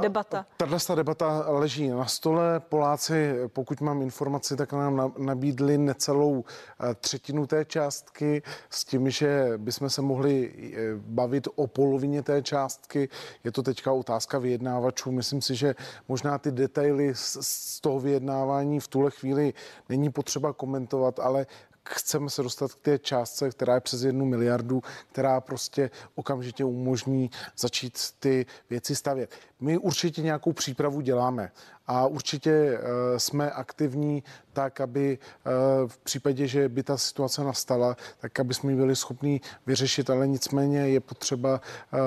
debata? 0.00 0.46
Tahle 0.56 0.78
ta 0.86 0.94
debata 0.94 1.44
leží 1.48 1.88
na 1.88 2.06
stole. 2.06 2.60
Poláci, 2.60 3.34
pokud 3.46 3.80
mám 3.80 4.02
informaci, 4.02 4.56
tak 4.56 4.72
nám 4.72 5.12
nabídli 5.18 5.78
necelou 5.78 6.44
eh, 6.44 6.94
třetinu 6.94 7.46
té 7.46 7.64
částky 7.64 8.42
s 8.70 8.84
tím, 8.84 9.10
že 9.10 9.52
bychom 9.56 9.90
se 9.90 10.02
mohli 10.02 10.52
eh, 10.52 10.78
bavit 10.96 11.48
o 11.54 11.66
polovině 11.66 12.22
té 12.22 12.42
částky. 12.42 13.08
Je 13.44 13.52
to 13.52 13.62
teďka 13.62 13.92
otázka 13.92 14.38
vyjednávačů. 14.38 15.12
Myslím 15.12 15.42
si, 15.42 15.54
že 15.54 15.74
možná 16.08 16.38
ty 16.38 16.50
detaily 16.50 17.12
z 17.14 17.80
toho 17.80 18.00
vyjednávání 18.00 18.80
v 18.80 18.88
tuhle 18.88 19.10
chvíli 19.10 19.54
není 19.88 20.10
potřeba 20.10 20.52
komentovat, 20.52 21.20
ale 21.20 21.46
chceme 21.92 22.30
se 22.30 22.42
dostat 22.42 22.74
k 22.74 22.80
té 22.80 22.98
částce, 22.98 23.50
která 23.50 23.74
je 23.74 23.80
přes 23.80 24.02
jednu 24.02 24.24
miliardu, 24.24 24.82
která 25.12 25.40
prostě 25.40 25.90
okamžitě 26.14 26.64
umožní 26.64 27.30
začít 27.58 27.98
ty 28.18 28.46
věci 28.70 28.96
stavět. 28.96 29.34
My 29.60 29.78
určitě 29.78 30.22
nějakou 30.22 30.52
přípravu 30.52 31.00
děláme 31.00 31.52
a 31.90 32.06
určitě 32.06 32.50
eh, 32.50 32.78
jsme 33.20 33.50
aktivní 33.50 34.22
tak, 34.52 34.80
aby 34.80 35.18
eh, 35.18 35.50
v 35.86 35.98
případě, 35.98 36.46
že 36.46 36.68
by 36.68 36.82
ta 36.82 36.96
situace 36.96 37.44
nastala, 37.44 37.96
tak 38.18 38.40
aby 38.40 38.54
jsme 38.54 38.72
ji 38.72 38.76
byli 38.76 38.96
schopni 38.96 39.40
vyřešit, 39.66 40.10
ale 40.10 40.26
nicméně 40.26 40.88
je 40.88 41.00
potřeba 41.00 41.60
eh, 41.60 41.98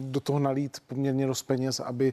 do 0.00 0.20
toho 0.20 0.38
nalít 0.38 0.80
poměrně 0.86 1.26
dost 1.26 1.42
peněz, 1.42 1.80
aby 1.80 2.12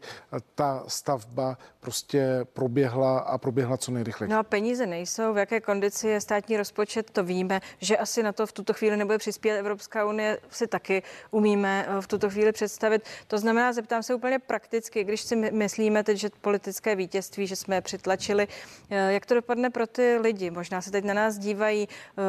ta 0.55 0.83
stavba 0.87 1.57
prostě 1.79 2.45
proběhla 2.53 3.19
a 3.19 3.37
proběhla 3.37 3.77
co 3.77 3.91
nejrychleji. 3.91 4.31
No 4.31 4.39
a 4.39 4.43
peníze 4.43 4.85
nejsou, 4.85 5.33
v 5.33 5.37
jaké 5.37 5.61
kondici 5.61 6.07
je 6.07 6.21
státní 6.21 6.57
rozpočet, 6.57 7.11
to 7.11 7.23
víme, 7.23 7.61
že 7.79 7.97
asi 7.97 8.23
na 8.23 8.31
to 8.31 8.45
v 8.47 8.51
tuto 8.51 8.73
chvíli 8.73 8.97
nebude 8.97 9.17
přispět 9.17 9.57
Evropská 9.57 10.05
unie, 10.05 10.39
si 10.49 10.67
taky 10.67 11.03
umíme 11.31 11.87
v 12.01 12.07
tuto 12.07 12.29
chvíli 12.29 12.51
představit. 12.51 13.03
To 13.27 13.37
znamená, 13.37 13.73
zeptám 13.73 14.03
se 14.03 14.15
úplně 14.15 14.39
prakticky, 14.39 15.03
když 15.03 15.21
si 15.21 15.35
myslíme 15.35 16.03
teď, 16.03 16.17
že 16.17 16.29
politické 16.41 16.82
vítězství, 16.95 17.47
že 17.47 17.55
jsme 17.55 17.75
je 17.75 17.81
přitlačili, 17.81 18.47
jak 18.89 19.25
to 19.25 19.33
dopadne 19.33 19.69
pro 19.69 19.87
ty 19.87 20.17
lidi? 20.17 20.51
Možná 20.51 20.81
se 20.81 20.91
teď 20.91 21.05
na 21.05 21.13
nás 21.13 21.37
dívají, 21.37 21.87
eh, 22.17 22.23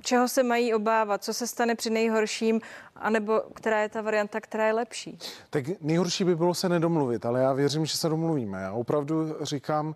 čeho 0.00 0.28
se 0.28 0.42
mají 0.42 0.74
obávat, 0.74 1.24
co 1.24 1.34
se 1.34 1.46
stane 1.46 1.74
při 1.74 1.90
nejhorším, 1.90 2.60
anebo 2.96 3.42
která 3.54 3.82
je 3.82 3.88
ta 3.88 4.02
varianta, 4.02 4.40
která 4.40 4.66
je 4.66 4.72
lepší? 4.72 5.18
Tak 5.50 5.64
nejhorší 5.80 6.24
by 6.24 6.36
bylo 6.36 6.54
se 6.54 6.68
nedomluvit, 6.68 7.26
ale 7.26 7.40
já 7.40 7.52
věřím, 7.52 7.86
že 7.86 7.96
se 7.96 8.08
domluvíme. 8.08 8.62
Já 8.62 8.72
opravdu 8.72 9.36
říkám, 9.42 9.86
uh, 9.88 9.92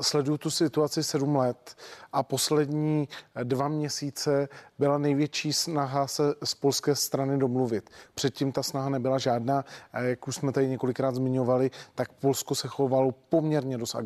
sleduju 0.00 0.38
tu 0.38 0.50
situaci 0.50 1.04
sedm 1.04 1.36
let 1.36 1.76
a 2.12 2.22
poslední 2.22 3.08
dva 3.42 3.68
měsíce 3.68 4.48
byla 4.78 4.98
největší 4.98 5.52
snaha 5.52 6.06
se 6.06 6.22
z 6.44 6.54
polské 6.54 6.94
strany 6.94 7.38
domluvit. 7.38 7.90
Předtím 8.14 8.52
ta 8.52 8.62
snaha 8.62 8.88
nebyla 8.88 9.18
žádná. 9.18 9.64
Jak 9.92 10.28
už 10.28 10.36
jsme 10.36 10.52
tady 10.52 10.68
několikrát 10.68 11.14
zmiňovali, 11.14 11.70
tak 11.94 12.12
Polsko 12.12 12.54
se 12.54 12.68
chovalo 12.68 13.12
poměrně 13.12 13.78
dost 13.78 13.96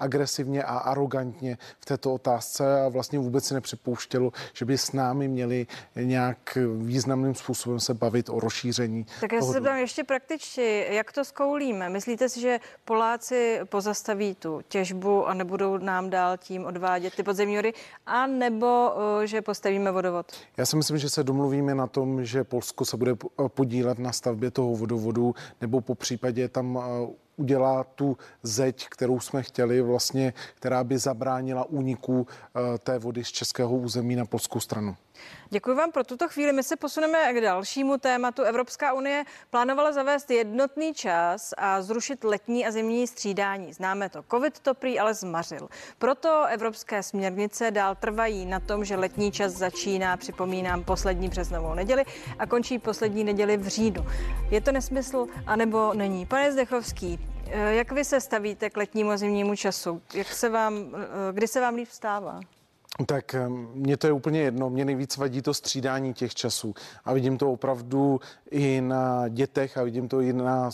agresivně 0.00 0.62
a 0.62 0.78
arrogantně 0.78 1.58
v 1.80 1.84
této 1.84 2.14
otázce 2.14 2.82
a 2.82 2.88
vlastně 2.88 3.18
vůbec 3.18 3.44
si 3.44 3.54
nepřipouštělo, 3.54 4.32
že 4.52 4.64
by 4.64 4.78
s 4.78 4.92
námi 4.92 5.28
měli 5.28 5.66
nějak 5.96 6.58
významným 6.78 7.34
způsobem 7.34 7.80
se 7.80 7.94
bavit 7.94 8.28
o 8.28 8.40
rozšíření. 8.40 9.06
Tak 9.20 9.32
já 9.32 9.42
se 9.42 9.52
zeptám 9.52 9.76
ještě 9.76 10.04
praktičtěji, 10.04 10.94
jak 10.94 11.12
to 11.12 11.24
zkoulíme? 11.24 11.88
Myslíte 11.88 12.28
si, 12.28 12.40
že 12.40 12.60
Poláci 12.84 13.60
pozastaví 13.64 14.34
tu 14.34 14.60
těžbu 14.68 15.27
a 15.28 15.34
nebudou 15.34 15.78
nám 15.78 16.10
dál 16.10 16.36
tím 16.36 16.64
odvádět 16.64 17.14
ty 17.14 17.22
podzemní 17.22 17.56
vody, 17.56 17.72
a 18.06 18.26
nebo 18.26 18.92
že 19.24 19.42
postavíme 19.42 19.90
vodovod? 19.90 20.32
Já 20.56 20.66
si 20.66 20.76
myslím, 20.76 20.98
že 20.98 21.10
se 21.10 21.24
domluvíme 21.24 21.74
na 21.74 21.86
tom, 21.86 22.24
že 22.24 22.44
Polsko 22.44 22.84
se 22.84 22.96
bude 22.96 23.12
podílet 23.48 23.98
na 23.98 24.12
stavbě 24.12 24.50
toho 24.50 24.76
vodovodu, 24.76 25.34
nebo 25.60 25.80
po 25.80 25.94
případě 25.94 26.48
tam 26.48 26.78
udělá 27.38 27.84
tu 27.84 28.16
zeď, 28.42 28.88
kterou 28.88 29.20
jsme 29.20 29.42
chtěli, 29.42 29.82
vlastně, 29.82 30.32
která 30.54 30.84
by 30.84 30.98
zabránila 30.98 31.64
úniku 31.64 32.26
té 32.78 32.98
vody 32.98 33.24
z 33.24 33.28
českého 33.28 33.76
území 33.76 34.16
na 34.16 34.24
polskou 34.24 34.60
stranu. 34.60 34.96
Děkuji 35.50 35.74
vám 35.74 35.92
pro 35.92 36.04
tuto 36.04 36.28
chvíli. 36.28 36.52
My 36.52 36.62
se 36.62 36.76
posuneme 36.76 37.32
k 37.32 37.40
dalšímu 37.40 37.98
tématu. 37.98 38.42
Evropská 38.42 38.92
unie 38.92 39.24
plánovala 39.50 39.92
zavést 39.92 40.30
jednotný 40.30 40.94
čas 40.94 41.54
a 41.56 41.82
zrušit 41.82 42.24
letní 42.24 42.66
a 42.66 42.70
zimní 42.70 43.06
střídání. 43.06 43.72
Známe 43.72 44.08
to. 44.08 44.24
Covid 44.30 44.58
to 44.60 44.74
prý 44.74 44.98
ale 44.98 45.14
zmařil. 45.14 45.68
Proto 45.98 46.46
evropské 46.46 47.02
směrnice 47.02 47.70
dál 47.70 47.94
trvají 47.94 48.46
na 48.46 48.60
tom, 48.60 48.84
že 48.84 48.96
letní 48.96 49.32
čas 49.32 49.52
začíná, 49.52 50.16
připomínám, 50.16 50.84
poslední 50.84 51.28
březnovou 51.28 51.74
neděli 51.74 52.04
a 52.38 52.46
končí 52.46 52.78
poslední 52.78 53.24
neděli 53.24 53.56
v 53.56 53.66
říjnu. 53.66 54.06
Je 54.50 54.60
to 54.60 54.72
nesmysl, 54.72 55.26
anebo 55.46 55.94
není? 55.94 56.26
Pane 56.26 56.52
Zdechovský, 56.52 57.18
jak 57.50 57.92
vy 57.92 58.04
se 58.04 58.20
stavíte 58.20 58.70
k 58.70 58.76
letnímu 58.76 59.10
a 59.10 59.16
zimnímu 59.16 59.56
času? 59.56 60.02
Jak 60.14 60.32
se 60.32 60.48
vám, 60.48 60.96
kdy 61.32 61.48
se 61.48 61.60
vám 61.60 61.74
líp 61.74 61.88
vstává? 61.88 62.40
Tak 63.06 63.34
mně 63.74 63.96
to 63.96 64.06
je 64.06 64.12
úplně 64.12 64.40
jedno. 64.40 64.70
Mě 64.70 64.84
nejvíc 64.84 65.16
vadí 65.16 65.42
to 65.42 65.54
střídání 65.54 66.14
těch 66.14 66.34
časů. 66.34 66.74
A 67.04 67.12
vidím 67.12 67.38
to 67.38 67.52
opravdu 67.52 68.20
i 68.50 68.80
na 68.80 69.28
dětech 69.28 69.78
a 69.78 69.82
vidím 69.82 70.08
to 70.08 70.20
i 70.20 70.32
na 70.32 70.70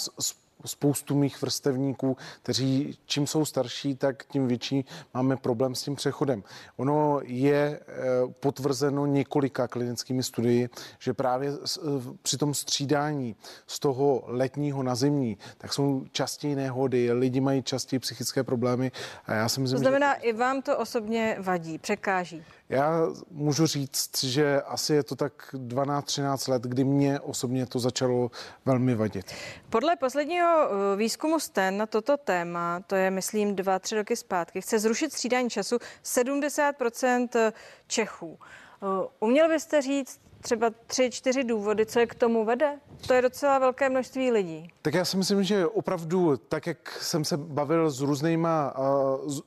spoustu 0.64 1.14
mých 1.14 1.42
vrstevníků, 1.42 2.16
kteří 2.42 2.98
čím 3.07 3.27
jsou 3.27 3.44
starší, 3.44 3.96
tak 3.96 4.24
tím 4.24 4.48
větší 4.48 4.85
máme 5.14 5.37
problém 5.37 5.74
s 5.74 5.83
tím 5.83 5.96
přechodem. 5.96 6.42
Ono 6.77 7.20
je 7.22 7.81
eh, 7.81 7.94
potvrzeno 8.40 9.07
několika 9.07 9.68
klinickými 9.68 10.22
studii, 10.22 10.68
že 10.98 11.14
právě 11.14 11.50
eh, 11.50 11.81
při 12.22 12.38
tom 12.38 12.55
střídání 12.55 13.37
z 13.66 13.79
toho 13.79 14.22
letního 14.27 14.83
na 14.83 14.94
zimní, 14.94 15.38
tak 15.59 15.72
jsou 15.72 16.05
častěji 16.12 16.55
nehody, 16.55 17.12
lidi 17.12 17.40
mají 17.40 17.62
častěji 17.62 18.00
psychické 18.00 18.44
problémy. 18.44 18.92
A 19.27 19.35
já 19.35 19.48
si 19.48 19.61
myslím, 19.61 19.77
to 19.77 19.83
znamená, 19.83 20.14
že... 20.14 20.20
i 20.20 20.33
vám 20.33 20.62
to 20.62 20.79
osobně 20.79 21.37
vadí, 21.40 21.79
překáží. 21.79 22.42
Já 22.68 23.07
můžu 23.31 23.66
říct, 23.66 24.24
že 24.24 24.62
asi 24.62 24.94
je 24.94 25.03
to 25.03 25.16
tak 25.16 25.55
12-13 25.55 26.50
let, 26.50 26.62
kdy 26.62 26.85
mě 26.85 27.20
osobně 27.20 27.66
to 27.66 27.79
začalo 27.79 28.31
velmi 28.64 28.94
vadit. 28.94 29.35
Podle 29.70 29.96
posledního 29.96 30.68
eh, 30.68 30.96
výzkumu 30.96 31.40
STEN 31.40 31.77
na 31.77 31.87
toto 31.87 32.16
téma, 32.16 32.81
to 32.87 32.94
je 32.96 33.11
myslím 33.11 33.57
dva, 33.57 33.79
tři 33.79 33.94
roky 33.94 34.16
zpátky, 34.16 34.61
chce 34.61 34.79
zrušit 34.79 35.12
střídání 35.12 35.50
času 35.50 35.79
70% 36.05 37.53
Čechů. 37.87 38.38
Eh, 38.40 39.09
uměl 39.20 39.48
byste 39.48 39.83
říct, 39.83 40.20
třeba 40.44 40.70
tři, 40.87 41.11
čtyři 41.11 41.44
důvody, 41.44 41.87
co 41.87 42.00
je 42.00 42.07
k 42.07 42.14
tomu 42.14 42.44
vede? 42.44 42.78
To 43.07 43.14
je 43.14 43.22
docela 43.22 43.59
velké 43.59 43.90
množství 43.90 44.30
lidí. 44.30 44.70
Tak 44.83 44.94
já 44.94 45.04
si 45.04 45.16
myslím, 45.16 45.44
že 45.44 45.66
opravdu, 45.66 46.37
tak 46.37 46.66
jak 46.66 46.90
jsem 47.00 47.24
se 47.24 47.37
bavil 47.37 47.90
s 47.90 48.00
různýma, 48.00 48.74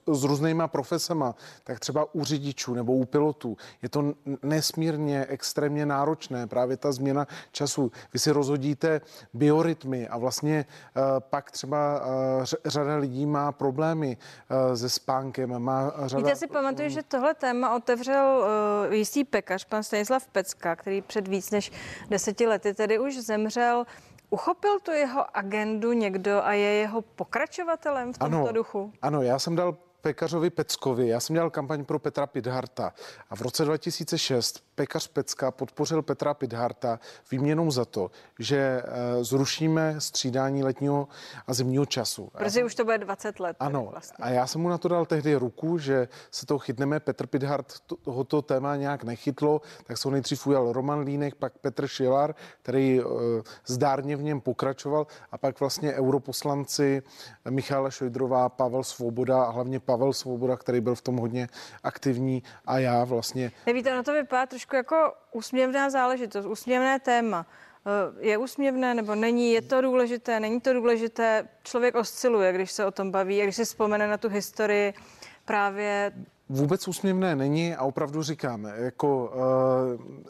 s 0.08 0.24
různýma 0.24 0.68
profesema, 0.68 1.36
tak 1.64 1.80
třeba 1.80 2.16
u 2.16 2.24
řidičů 2.24 2.74
nebo 2.74 2.94
u 2.94 3.06
pilotů, 3.06 3.58
je 3.82 3.90
to 3.90 4.14
nesmírně 4.44 5.26
extrémně 5.30 5.86
náročné, 5.86 6.48
právě 6.48 6.78
ta 6.78 6.92
změna 6.92 7.28
času. 7.52 7.92
Vy 8.14 8.20
si 8.20 8.32
rozhodíte 8.32 9.02
biorytmy 9.34 10.08
a 10.08 10.18
vlastně 10.18 10.66
pak 11.20 11.52
třeba 11.52 12.02
řada 12.66 12.96
lidí 12.96 13.26
má 13.26 13.52
problémy 13.52 14.18
se 14.76 14.90
spánkem. 14.90 15.60
Má 15.60 15.94
řada... 16.06 16.24
Víte, 16.24 16.36
si 16.36 16.48
pamatuju, 16.48 16.90
že 16.90 17.04
tohle 17.04 17.34
téma 17.34 17.76
otevřel 17.76 18.46
jistý 18.92 19.24
pekař, 19.24 19.66
pan 19.66 19.84
Stanislav 19.84 20.28
Pecka, 20.28 20.76
který 20.88 21.02
před 21.02 21.28
víc 21.28 21.52
než 21.52 21.72
deseti 22.10 22.48
lety 22.48 22.74
tedy 22.74 23.00
už 23.00 23.18
zemřel. 23.18 23.86
Uchopil 24.30 24.80
tu 24.80 24.92
jeho 24.92 25.38
agendu 25.38 25.94
někdo 25.94 26.44
a 26.44 26.54
je 26.54 26.70
jeho 26.70 27.02
pokračovatelem 27.02 28.14
v 28.14 28.18
tomto 28.18 28.38
ano, 28.38 28.52
duchu? 28.52 28.94
Ano, 29.02 29.22
já 29.22 29.40
jsem 29.40 29.56
dal 29.56 29.78
pekařovi 30.02 30.50
Peckovi, 30.50 31.08
já 31.08 31.20
jsem 31.20 31.34
dělal 31.34 31.50
kampaň 31.50 31.86
pro 31.86 32.00
Petra 32.00 32.28
Pidharta 32.28 32.94
a 33.30 33.36
v 33.36 33.42
roce 33.42 33.66
2006 33.66 34.64
pekař 34.78 35.08
Pecka 35.08 35.52
podpořil 35.52 36.02
Petra 36.02 36.34
Pidharta 36.34 37.00
výměnou 37.32 37.72
za 37.72 37.86
to, 37.86 38.12
že 38.40 38.58
eh, 38.58 39.24
zrušíme 39.24 39.96
střídání 40.02 40.64
letního 40.64 41.08
a 41.48 41.54
zimního 41.54 41.86
času. 41.86 42.30
Protože 42.38 42.64
už 42.64 42.76
to 42.76 42.86
bude 42.86 42.98
20 42.98 43.40
let. 43.40 43.58
Ano, 43.60 43.88
Vlastně. 43.92 44.26
a 44.26 44.30
já 44.30 44.48
jsem 44.48 44.62
mu 44.62 44.70
na 44.70 44.78
to 44.78 44.88
dal 44.88 45.06
tehdy 45.06 45.36
ruku, 45.36 45.78
že 45.78 46.08
se 46.32 46.46
toho 46.46 46.60
chytneme. 46.60 47.00
Petr 47.00 47.28
Pidhart 47.28 47.74
tohoto 48.02 48.42
téma 48.42 48.76
nějak 48.76 49.04
nechytlo, 49.04 49.62
tak 49.84 49.98
se 49.98 50.08
ho 50.08 50.12
nejdřív 50.12 50.48
ujal 50.48 50.74
Roman 50.74 51.00
Línek, 51.00 51.36
pak 51.36 51.58
Petr 51.58 51.88
Šilar, 51.88 52.36
který 52.62 53.02
uh, 53.04 53.12
zdárně 53.66 54.16
v 54.16 54.24
něm 54.24 54.42
pokračoval 54.42 55.08
a 55.32 55.38
pak 55.38 55.60
vlastně 55.60 55.94
europoslanci 55.94 57.02
Michála 57.50 57.90
Šojdrová, 57.90 58.50
Pavel 58.50 58.84
Svoboda 58.84 59.44
a 59.44 59.52
hlavně 59.52 59.80
Pavel 59.80 60.14
Svoboda, 60.14 60.58
který 60.58 60.82
byl 60.82 60.96
v 60.96 61.02
tom 61.02 61.18
hodně 61.18 61.48
aktivní 61.84 62.44
a 62.66 62.80
já 62.80 63.04
vlastně. 63.04 63.52
Nevíte, 63.66 63.94
ono 63.94 64.04
to 64.04 64.14
vypadá 64.14 64.46
trošku 64.46 64.67
jako 64.74 65.14
úsměvná 65.32 65.90
záležitost, 65.90 66.46
úsměvné 66.46 67.00
téma. 67.00 67.46
Eh, 67.86 68.28
Je 68.28 68.38
úsměvné 68.38 68.94
nebo 68.94 69.16
není? 69.16 69.52
Je 69.52 69.62
to 69.62 69.82
důležité? 69.82 70.40
Není 70.40 70.62
to 70.62 70.74
důležité? 70.74 71.48
Člověk 71.64 71.96
osciluje, 71.96 72.54
když 72.54 72.72
se 72.72 72.86
o 72.86 72.92
tom 72.92 73.12
baví 73.12 73.42
a 73.42 73.44
když 73.44 73.56
si 73.56 73.66
vzpomene 73.66 74.08
na 74.08 74.18
tu 74.18 74.30
historii 74.30 74.94
právě 75.46 76.12
Vůbec 76.50 76.88
úsměvné 76.88 77.36
není 77.36 77.76
a 77.76 77.84
opravdu 77.84 78.24
říkám, 78.24 78.66
jako 78.66 79.26
uh, 79.26 80.28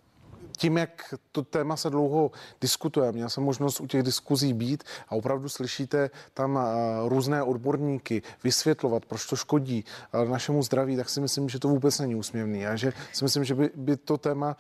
tím, 0.58 0.78
jak 0.78 1.14
to 1.32 1.42
téma 1.42 1.78
se 1.78 1.90
dlouho 1.90 2.32
diskutuje, 2.62 3.12
měl 3.12 3.30
jsem 3.30 3.44
možnost 3.44 3.82
u 3.82 3.88
těch 3.88 4.04
diskuzí 4.04 4.54
být 4.54 4.84
a 5.08 5.12
opravdu 5.12 5.50
slyšíte 5.50 6.10
tam 6.34 6.60
různé 7.08 7.44
odborníky 7.44 8.22
vysvětlovat, 8.44 9.06
proč 9.06 9.26
to 9.26 9.36
škodí 9.36 9.86
našemu 10.30 10.64
zdraví, 10.64 10.98
tak 10.98 11.10
si 11.10 11.22
myslím, 11.22 11.50
že 11.50 11.60
to 11.60 11.68
vůbec 11.68 12.00
není 12.00 12.16
úsměvný 12.16 12.68
a 12.68 12.76
že 12.76 12.94
si 13.14 13.26
myslím, 13.26 13.44
že 13.44 13.56
by, 13.56 13.70
by 13.76 13.98
to 13.98 14.18
téma 14.18 14.58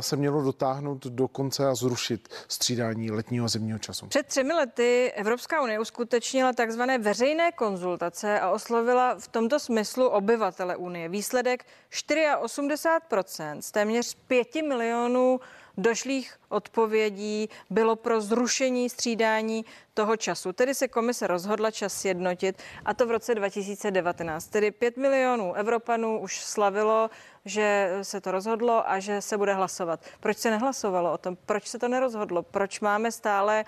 se 0.00 0.16
mělo 0.16 0.42
dotáhnout 0.42 1.06
do 1.06 1.28
konce 1.28 1.68
a 1.68 1.74
zrušit 1.74 2.28
střídání 2.48 3.10
letního 3.10 3.44
a 3.44 3.48
zimního 3.48 3.78
času. 3.78 4.06
Před 4.06 4.26
třemi 4.26 4.52
lety 4.52 5.12
Evropská 5.12 5.62
unie 5.62 5.80
uskutečnila 5.80 6.52
takzvané 6.52 6.98
veřejné 6.98 7.52
konzultace 7.52 8.40
a 8.40 8.50
oslovila 8.50 9.16
v 9.18 9.28
tomto 9.28 9.58
smyslu 9.58 10.08
obyvatele 10.08 10.76
unie. 10.76 11.08
Výsledek 11.08 11.64
84% 11.90 13.60
z 13.60 13.70
téměř 13.70 14.14
5 14.14 14.54
milionů 14.54 15.13
milionů 15.14 15.40
došlých 15.76 16.34
odpovědí 16.48 17.48
bylo 17.70 17.96
pro 17.96 18.20
zrušení 18.20 18.90
střídání 18.90 19.64
toho 19.94 20.16
času. 20.16 20.52
Tedy 20.52 20.74
se 20.74 20.88
komise 20.88 21.26
rozhodla 21.26 21.70
čas 21.70 21.92
sjednotit 21.94 22.62
a 22.84 22.94
to 22.94 23.06
v 23.06 23.10
roce 23.10 23.34
2019. 23.34 24.46
Tedy 24.46 24.70
5 24.70 24.96
milionů 24.96 25.54
Evropanů 25.54 26.20
už 26.20 26.40
slavilo, 26.44 27.10
že 27.44 27.90
se 28.02 28.20
to 28.20 28.30
rozhodlo 28.30 28.90
a 28.90 28.98
že 28.98 29.20
se 29.22 29.38
bude 29.38 29.54
hlasovat. 29.54 30.00
Proč 30.20 30.38
se 30.38 30.50
nehlasovalo 30.50 31.12
o 31.12 31.18
tom? 31.18 31.36
Proč 31.46 31.66
se 31.66 31.78
to 31.78 31.88
nerozhodlo? 31.88 32.42
Proč 32.42 32.80
máme 32.80 33.12
stále 33.12 33.64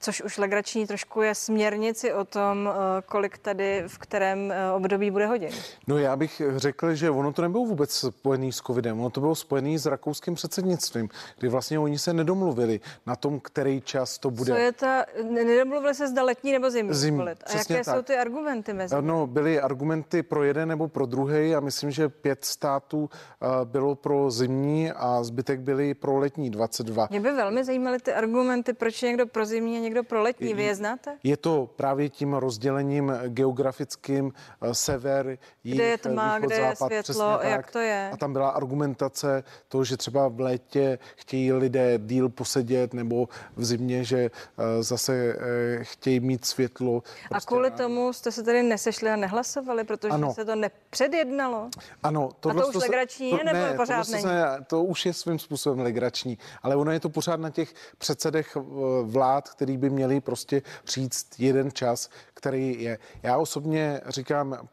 což 0.00 0.22
už 0.22 0.38
legrační 0.38 0.86
trošku 0.86 1.22
je 1.22 1.34
směrnici 1.34 2.12
o 2.12 2.24
tom, 2.24 2.70
eh, 2.72 3.02
kolik 3.06 3.38
tady 3.38 3.84
v 3.86 3.98
kterém 3.98 4.52
eh, 4.52 4.72
období 4.72 5.10
bude 5.10 5.26
hodin. 5.26 5.50
No 5.86 5.98
já 5.98 6.16
bych 6.16 6.42
řekl, 6.56 6.94
že 6.94 7.10
ono 7.10 7.32
to 7.32 7.42
nebylo 7.42 7.64
vůbec 7.64 7.90
spojený 7.92 8.52
s 8.52 8.56
covidem, 8.56 9.00
ono 9.00 9.10
to 9.10 9.20
bylo 9.20 9.34
spojený 9.34 9.78
s 9.78 9.86
rakouským 9.86 10.34
předsednictvím, 10.34 11.08
kdy 11.38 11.48
vlastně 11.48 11.78
oni 11.78 11.98
se 11.98 12.12
nedomluvili 12.12 12.80
na 13.06 13.16
tom, 13.16 13.40
který 13.40 13.80
čas 13.80 14.18
to 14.18 14.30
bude. 14.30 14.52
Co 14.52 14.58
je 14.58 14.72
ta, 14.72 15.04
nedomluvili 15.30 15.94
se 15.94 16.08
zda 16.08 16.22
letní 16.22 16.52
nebo 16.52 16.70
zimní, 16.70 17.16
volit. 17.16 17.38
A 17.46 17.58
jaké 17.58 17.84
tak. 17.84 17.96
jsou 17.96 18.02
ty 18.02 18.16
argumenty 18.16 18.72
mezi 18.72 18.94
No, 19.00 19.26
byly 19.26 19.60
argumenty 19.60 20.22
pro 20.22 20.44
jeden 20.44 20.68
nebo 20.68 20.88
pro 20.88 21.06
druhý 21.06 21.54
a 21.54 21.60
myslím, 21.60 21.90
že 21.90 22.08
pět 22.08 22.44
států 22.44 23.10
eh, 23.12 23.46
bylo 23.64 23.94
pro 23.94 24.30
zimní 24.30 24.92
a 24.92 25.22
zbytek 25.22 25.60
byly 25.60 25.94
pro 25.94 26.18
letní 26.18 26.50
22. 26.50 27.08
Mě 27.10 27.20
by 27.20 27.32
velmi 27.32 27.64
zajímaly 27.64 27.98
ty 27.98 28.12
argumenty, 28.12 28.72
proč 28.72 29.02
někdo 29.02 29.26
pro 29.26 29.46
zimní 29.46 29.80
někdo 29.80 29.87
pro 30.02 30.22
letní, 30.22 30.54
vy 30.54 30.62
je 30.62 30.74
znáte? 30.74 31.18
Je 31.22 31.36
to 31.36 31.70
právě 31.76 32.08
tím 32.08 32.34
rozdělením 32.34 33.12
geografickým 33.26 34.32
eh, 34.62 34.74
sever, 34.74 35.38
jih, 35.64 35.74
kde 35.74 35.84
je 35.84 35.98
tma, 35.98 36.36
východ, 36.36 36.46
kde 36.46 36.56
západ, 36.56 36.92
je 36.92 37.02
světlo, 37.02 37.40
jak 37.42 37.70
to 37.70 37.78
je. 37.78 38.10
A 38.12 38.16
tam 38.16 38.32
byla 38.32 38.50
argumentace 38.50 39.44
toho, 39.68 39.84
že 39.84 39.96
třeba 39.96 40.28
v 40.28 40.40
létě 40.40 40.98
chtějí 41.16 41.52
lidé 41.52 41.98
díl 41.98 42.28
posedět 42.28 42.94
nebo 42.94 43.28
v 43.56 43.64
zimě, 43.64 44.04
že 44.04 44.18
eh, 44.18 44.82
zase 44.82 45.36
eh, 45.38 45.84
chtějí 45.84 46.20
mít 46.20 46.44
světlo. 46.44 47.00
Prostě 47.00 47.36
a 47.36 47.40
kvůli 47.40 47.70
tomu 47.70 48.12
jste 48.12 48.32
se 48.32 48.42
tady 48.42 48.62
nesešli 48.62 49.10
a 49.10 49.16
nehlasovali, 49.16 49.84
protože 49.84 50.12
ano. 50.12 50.34
se 50.34 50.44
to 50.44 50.54
nepředjednalo? 50.54 51.70
Ano. 52.02 52.30
To, 52.40 52.50
a 52.50 52.54
to 52.54 52.66
už 52.66 52.72
to 52.72 52.78
legrační 52.78 53.30
je, 53.30 53.44
nebo 53.44 53.58
ne, 53.58 53.74
pořád 53.76 54.08
není? 54.08 54.22
Se, 54.22 54.44
to 54.66 54.82
už 54.82 55.06
je 55.06 55.12
svým 55.12 55.38
způsobem 55.38 55.78
legrační, 55.78 56.38
ale 56.62 56.76
ono 56.76 56.92
je 56.92 57.00
to 57.00 57.08
pořád 57.08 57.40
na 57.40 57.50
těch 57.50 57.74
předsedech 57.98 58.56
vlád, 59.02 59.48
který 59.48 59.76
by 59.78 59.90
měli 59.90 60.20
prostě 60.20 60.62
říct 60.86 61.26
jeden 61.38 61.72
čas, 61.72 62.10
který 62.34 62.82
je. 62.82 62.98
Já 63.22 63.38
osobně 63.38 64.00
říkám, 64.08 64.68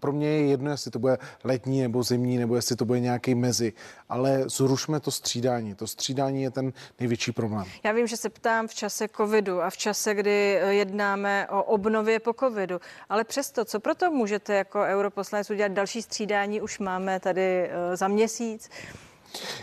pro 0.00 0.12
mě 0.12 0.28
je 0.28 0.46
jedno, 0.46 0.70
jestli 0.70 0.90
to 0.90 0.98
bude 0.98 1.18
letní 1.44 1.82
nebo 1.82 2.02
zimní, 2.02 2.38
nebo 2.38 2.56
jestli 2.56 2.76
to 2.76 2.84
bude 2.84 3.00
nějaký 3.00 3.34
mezi, 3.34 3.72
ale 4.08 4.44
zrušme 4.46 5.00
to 5.00 5.10
střídání. 5.10 5.74
To 5.74 5.86
střídání 5.86 6.42
je 6.42 6.50
ten 6.50 6.72
největší 7.00 7.32
problém. 7.32 7.64
Já 7.84 7.92
vím, 7.92 8.06
že 8.06 8.16
se 8.16 8.30
ptám 8.30 8.68
v 8.68 8.74
čase 8.74 9.08
covidu 9.08 9.62
a 9.62 9.70
v 9.70 9.76
čase, 9.76 10.14
kdy 10.14 10.58
eh, 10.60 10.74
jednáme 10.74 11.48
o 11.50 11.62
obnově 11.62 12.20
po 12.20 12.32
covidu, 12.32 12.80
ale 13.08 13.24
přesto, 13.24 13.64
co 13.64 13.80
proto 13.80 14.10
můžete 14.10 14.54
jako 14.54 14.80
europoslanec 14.80 15.50
udělat 15.50 15.72
další 15.72 16.02
střídání, 16.02 16.60
už 16.60 16.78
máme 16.78 17.20
tady 17.20 17.70
eh, 17.70 17.96
za 17.96 18.08
měsíc. 18.08 18.70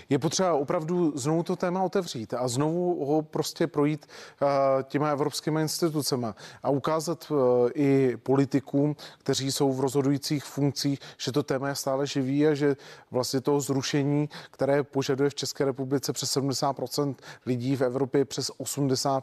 Je 0.09 0.19
potřeba 0.19 0.53
opravdu 0.53 1.17
znovu 1.17 1.43
to 1.43 1.55
téma 1.55 1.83
otevřít 1.83 2.33
a 2.33 2.47
znovu 2.47 3.05
ho 3.05 3.21
prostě 3.21 3.67
projít 3.67 4.05
uh, 4.41 4.47
těma 4.83 5.09
evropskými 5.09 5.61
institucemi 5.61 6.27
a 6.63 6.69
ukázat 6.69 7.31
uh, 7.31 7.37
i 7.73 8.17
politikům, 8.17 8.95
kteří 9.17 9.51
jsou 9.51 9.73
v 9.73 9.79
rozhodujících 9.79 10.43
funkcích, 10.43 10.99
že 11.17 11.31
to 11.31 11.43
téma 11.43 11.69
je 11.69 11.75
stále 11.75 12.07
živý 12.07 12.47
a 12.47 12.53
že 12.53 12.75
vlastně 13.11 13.41
toho 13.41 13.61
zrušení, 13.61 14.29
které 14.51 14.83
požaduje 14.83 15.29
v 15.29 15.35
České 15.35 15.65
republice 15.65 16.13
přes 16.13 16.37
70% 16.37 17.15
lidí, 17.45 17.75
v 17.75 17.81
Evropě 17.81 18.25
přes 18.25 18.51
80% 18.59 19.21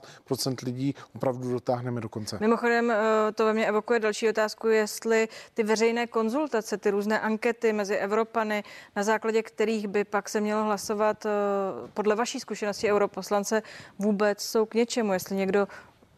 lidí, 0.64 0.94
opravdu 1.14 1.52
dotáhneme 1.52 2.00
do 2.00 2.08
konce. 2.08 2.38
Mimochodem, 2.40 2.86
uh, 2.86 2.94
to 3.34 3.44
ve 3.44 3.52
mně 3.52 3.66
evokuje 3.66 4.00
další 4.00 4.28
otázku, 4.28 4.68
jestli 4.68 5.28
ty 5.54 5.62
veřejné 5.62 6.06
konzultace, 6.06 6.78
ty 6.78 6.90
různé 6.90 7.20
ankety 7.20 7.72
mezi 7.72 7.96
Evropany, 7.96 8.64
na 8.96 9.02
základě 9.02 9.42
kterých 9.42 9.88
by 9.88 10.04
pak 10.04 10.28
se 10.34 10.40
mělo 10.40 10.64
hlasovat 10.64 11.26
eh, 11.26 11.30
podle 11.94 12.14
vaší 12.14 12.40
zkušenosti 12.40 12.92
europoslance, 12.92 13.62
vůbec 13.98 14.42
jsou 14.42 14.66
k 14.66 14.74
něčemu, 14.74 15.12
jestli 15.12 15.36
někdo 15.36 15.68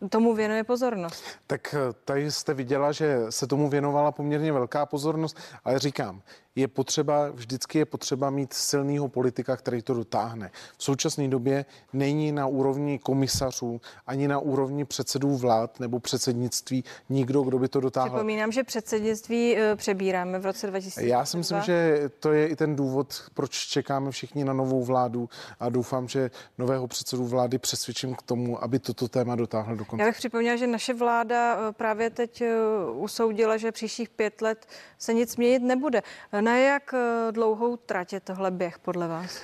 tomu 0.08 0.34
věnuje 0.34 0.64
pozornost. 0.64 1.24
Tak 1.46 1.74
eh, 1.74 1.92
tady 2.04 2.30
jste 2.30 2.54
viděla, 2.54 2.92
že 2.92 3.18
se 3.30 3.46
tomu 3.46 3.68
věnovala 3.68 4.12
poměrně 4.12 4.52
velká 4.52 4.86
pozornost, 4.86 5.36
ale 5.64 5.78
říkám, 5.78 6.22
je 6.56 6.68
potřeba, 6.68 7.30
vždycky 7.30 7.78
je 7.78 7.84
potřeba 7.84 8.30
mít 8.30 8.52
silného 8.52 9.08
politika, 9.08 9.56
který 9.56 9.82
to 9.82 9.94
dotáhne. 9.94 10.50
V 10.78 10.84
současné 10.84 11.28
době 11.28 11.64
není 11.92 12.32
na 12.32 12.46
úrovni 12.46 12.98
komisařů 12.98 13.80
ani 14.06 14.28
na 14.28 14.38
úrovni 14.38 14.84
předsedů 14.84 15.36
vlád 15.36 15.80
nebo 15.80 16.00
předsednictví 16.00 16.84
nikdo, 17.08 17.42
kdo 17.42 17.58
by 17.58 17.68
to 17.68 17.80
dotáhl. 17.80 18.08
Připomínám, 18.08 18.52
že 18.52 18.64
předsednictví 18.64 19.56
eh, 19.56 19.76
přebíráme 19.76 20.38
v 20.38 20.46
roce 20.46 20.66
2020. 20.66 21.08
Já 21.08 21.24
si 21.24 21.36
myslím, 21.36 21.60
že 21.60 22.10
to 22.20 22.32
je 22.32 22.48
i 22.48 22.56
ten 22.56 22.76
důvod, 22.76 23.22
proč 23.34 23.50
čekáme 23.50 24.10
všichni 24.10 24.44
na 24.44 24.52
novou 24.52 24.84
vládu 24.84 25.28
a 25.60 25.68
doufám, 25.68 26.08
že 26.08 26.30
nového 26.58 26.86
předsedu 26.86 27.24
vlády 27.24 27.58
přesvědčím 27.58 28.14
k 28.14 28.22
tomu, 28.22 28.64
aby 28.64 28.78
toto 28.78 29.08
téma 29.08 29.36
dotáhl 29.36 29.76
do 29.76 29.84
konce. 29.86 30.02
Já 30.02 30.08
bych 30.08 30.16
připomněla, 30.16 30.56
že 30.56 30.66
naše 30.66 30.94
vláda 30.94 31.56
eh, 31.56 31.72
právě 31.72 32.10
teď 32.10 32.40
eh, 32.40 32.54
usoudila, 32.92 33.56
že 33.56 33.72
příštích 33.72 34.08
pět 34.08 34.40
let 34.42 34.66
se 34.98 35.14
nic 35.14 35.36
měnit 35.36 35.62
nebude. 35.62 36.02
Na 36.40 36.56
jak 36.56 36.94
eh, 36.94 37.32
dlouhou 37.32 37.76
trať 37.76 38.12
je 38.12 38.20
tohle 38.20 38.50
běh 38.50 38.78
podle 38.78 39.08
vás? 39.08 39.40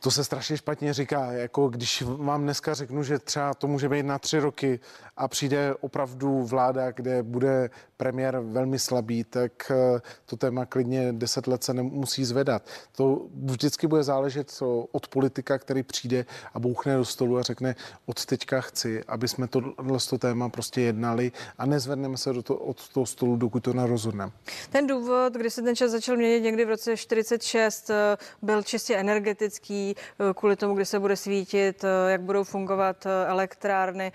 To 0.00 0.10
se 0.10 0.24
strašně 0.24 0.56
špatně 0.56 0.92
říká. 0.94 1.32
Jako 1.32 1.68
když 1.68 2.02
vám 2.02 2.42
dneska 2.42 2.74
řeknu, 2.74 3.02
že 3.02 3.18
třeba 3.18 3.54
to 3.54 3.66
může 3.66 3.88
být 3.88 4.02
na 4.02 4.18
tři 4.18 4.38
roky 4.38 4.80
a 5.16 5.28
přijde 5.28 5.74
opravdu 5.80 6.42
vláda, 6.42 6.90
kde 6.90 7.22
bude 7.22 7.70
premiér 7.96 8.38
velmi 8.38 8.78
slabý, 8.78 9.24
tak 9.24 9.70
eh, 9.70 10.00
to 10.26 10.36
téma 10.36 10.66
klidně 10.66 11.12
deset 11.12 11.46
let 11.46 11.64
se 11.64 11.74
nemusí 11.74 12.24
zvedat. 12.24 12.62
To 12.96 13.26
vždycky 13.44 13.86
bude 13.86 14.02
záležet 14.02 14.60
od 14.92 15.08
politika, 15.08 15.58
který 15.58 15.82
přijde 15.82 16.26
a 16.54 16.60
bouchne 16.60 16.96
do 16.96 17.04
stolu 17.04 17.38
a 17.38 17.42
řekne, 17.42 17.74
od 18.06 18.24
teďka 18.24 18.60
chci, 18.60 19.04
aby 19.08 19.28
jsme 19.28 19.48
tohle 19.48 19.98
to 20.10 20.18
téma 20.18 20.48
prostě 20.48 20.80
jednali 20.80 21.32
a 21.58 21.66
nezvedneme 21.66 22.16
se 22.16 22.32
do 22.32 22.42
to, 22.42 22.56
od 22.56 22.88
toho 22.88 23.06
stolu, 23.06 23.36
dokud 23.36 23.62
to 23.62 23.72
nerozhodneme. 23.72 24.32
Ten 24.70 24.86
důvod, 24.86 25.32
kdy 25.32 25.50
se 25.50 25.62
ten 25.62 25.76
čas 25.76 25.90
začal 25.90 26.16
měnit 26.16 26.40
někdy 26.40 26.64
v 26.64 26.68
roce 26.68 26.96
46, 26.96 27.90
eh, 27.90 28.16
byl 28.42 28.62
čistě 28.62 28.96
energetický, 28.96 29.94
eh, 29.96 30.34
kvůli 30.34 30.56
tomu, 30.56 30.74
kdy 30.74 30.84
se 30.84 30.98
bude 30.98 31.16
svítit, 31.16 31.84
jak 32.08 32.20
budou 32.20 32.44
fungovat 32.44 33.06
elektrárny, 33.26 34.12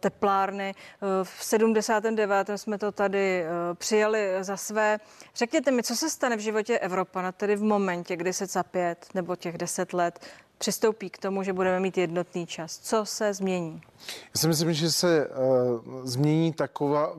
teplárny. 0.00 0.74
V 1.22 1.44
79. 1.44 2.58
jsme 2.58 2.78
to 2.78 2.92
tady 2.96 3.42
eh, 3.44 3.74
přijali 3.74 4.30
za 4.40 4.56
své. 4.56 4.98
Řekněte 5.36 5.70
mi, 5.70 5.82
co 5.82 5.96
se 5.96 6.10
stane 6.10 6.36
v 6.36 6.40
životě 6.40 6.78
Evropana, 6.78 7.32
tedy 7.32 7.56
v 7.56 7.62
momentě, 7.62 8.16
kdy 8.16 8.32
se 8.32 8.46
za 8.46 8.62
pět 8.62 9.06
nebo 9.14 9.36
těch 9.36 9.58
deset 9.58 9.92
let 9.92 10.20
přistoupí 10.58 11.10
k 11.10 11.18
tomu, 11.18 11.42
že 11.42 11.52
budeme 11.52 11.80
mít 11.80 11.98
jednotný 11.98 12.46
čas. 12.46 12.78
Co 12.78 13.04
se 13.04 13.34
změní? 13.34 13.80
Já 14.34 14.40
si 14.40 14.48
myslím, 14.48 14.72
že 14.72 14.92
se 14.92 15.28
uh, 15.28 15.34
změní 16.04 16.52
taková, 16.52 17.16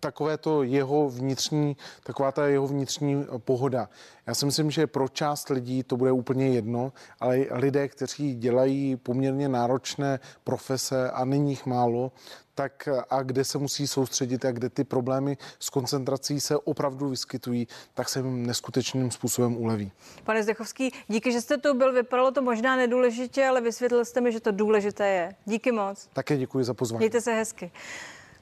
takové 0.00 0.38
to 0.38 0.62
jeho 0.62 1.10
vnitřní, 1.10 1.76
taková 2.02 2.32
ta 2.32 2.46
jeho 2.46 2.66
vnitřní 2.66 3.26
pohoda. 3.38 3.88
Já 4.26 4.34
si 4.34 4.46
myslím, 4.46 4.70
že 4.70 4.86
pro 4.86 5.08
část 5.08 5.48
lidí 5.48 5.82
to 5.82 5.96
bude 5.96 6.12
úplně 6.12 6.48
jedno, 6.48 6.92
ale 7.20 7.46
lidé, 7.50 7.88
kteří 7.88 8.34
dělají 8.34 8.96
poměrně 8.96 9.48
náročné 9.48 10.20
profese 10.44 11.10
a 11.10 11.24
není 11.24 11.50
jich 11.50 11.66
málo, 11.66 12.12
tak 12.54 12.88
a 13.10 13.22
kde 13.22 13.44
se 13.44 13.58
musí 13.58 13.86
soustředit 13.86 14.44
a 14.44 14.52
kde 14.52 14.68
ty 14.68 14.84
problémy 14.84 15.36
s 15.58 15.70
koncentrací 15.70 16.40
se 16.40 16.56
opravdu 16.56 17.08
vyskytují, 17.08 17.68
tak 17.94 18.08
se 18.08 18.18
jim 18.18 18.46
neskutečným 18.46 19.10
způsobem 19.10 19.56
uleví. 19.56 19.92
Pane 20.24 20.42
Zdechovský, 20.42 20.92
díky, 21.08 21.32
že 21.32 21.40
jste 21.40 21.58
tu 21.58 21.74
byl. 21.74 21.92
Vypadalo 21.92 22.30
to 22.30 22.42
možná 22.68 22.76
nedůležitě, 22.76 23.46
ale 23.46 23.60
vysvětlil 23.60 24.04
jste 24.04 24.20
mi, 24.20 24.32
že 24.32 24.40
to 24.40 24.52
důležité 24.52 25.08
je. 25.08 25.34
Díky 25.44 25.72
moc. 25.72 26.08
Také 26.12 26.36
děkuji 26.36 26.64
za 26.64 26.74
pozvání. 26.74 26.98
Mějte 26.98 27.20
se 27.20 27.32
hezky. 27.32 27.70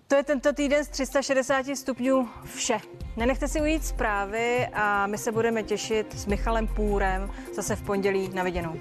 To 0.09 0.15
je 0.15 0.23
tento 0.23 0.53
týden 0.53 0.85
z 0.85 0.89
360 0.89 1.67
stupňů 1.75 2.29
vše. 2.45 2.79
Nenechte 3.17 3.49
si 3.49 3.61
ujít 3.61 3.85
zprávy 3.85 4.69
a 4.73 5.07
my 5.07 5.19
se 5.19 5.33
budeme 5.33 5.63
těšit 5.63 6.19
s 6.19 6.27
Michalem 6.27 6.67
Půrem 6.69 7.31
zase 7.55 7.77
v 7.77 7.83
pondělí 7.83 8.31
na 8.35 8.43
viděnou. 8.43 8.75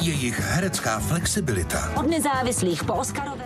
Jejich 0.00 0.40
herecká 0.40 1.00
flexibilita. 1.00 1.92
Od 1.96 2.06
nezávislých 2.06 2.84
po 2.84 2.94
Oscarové 2.94 3.36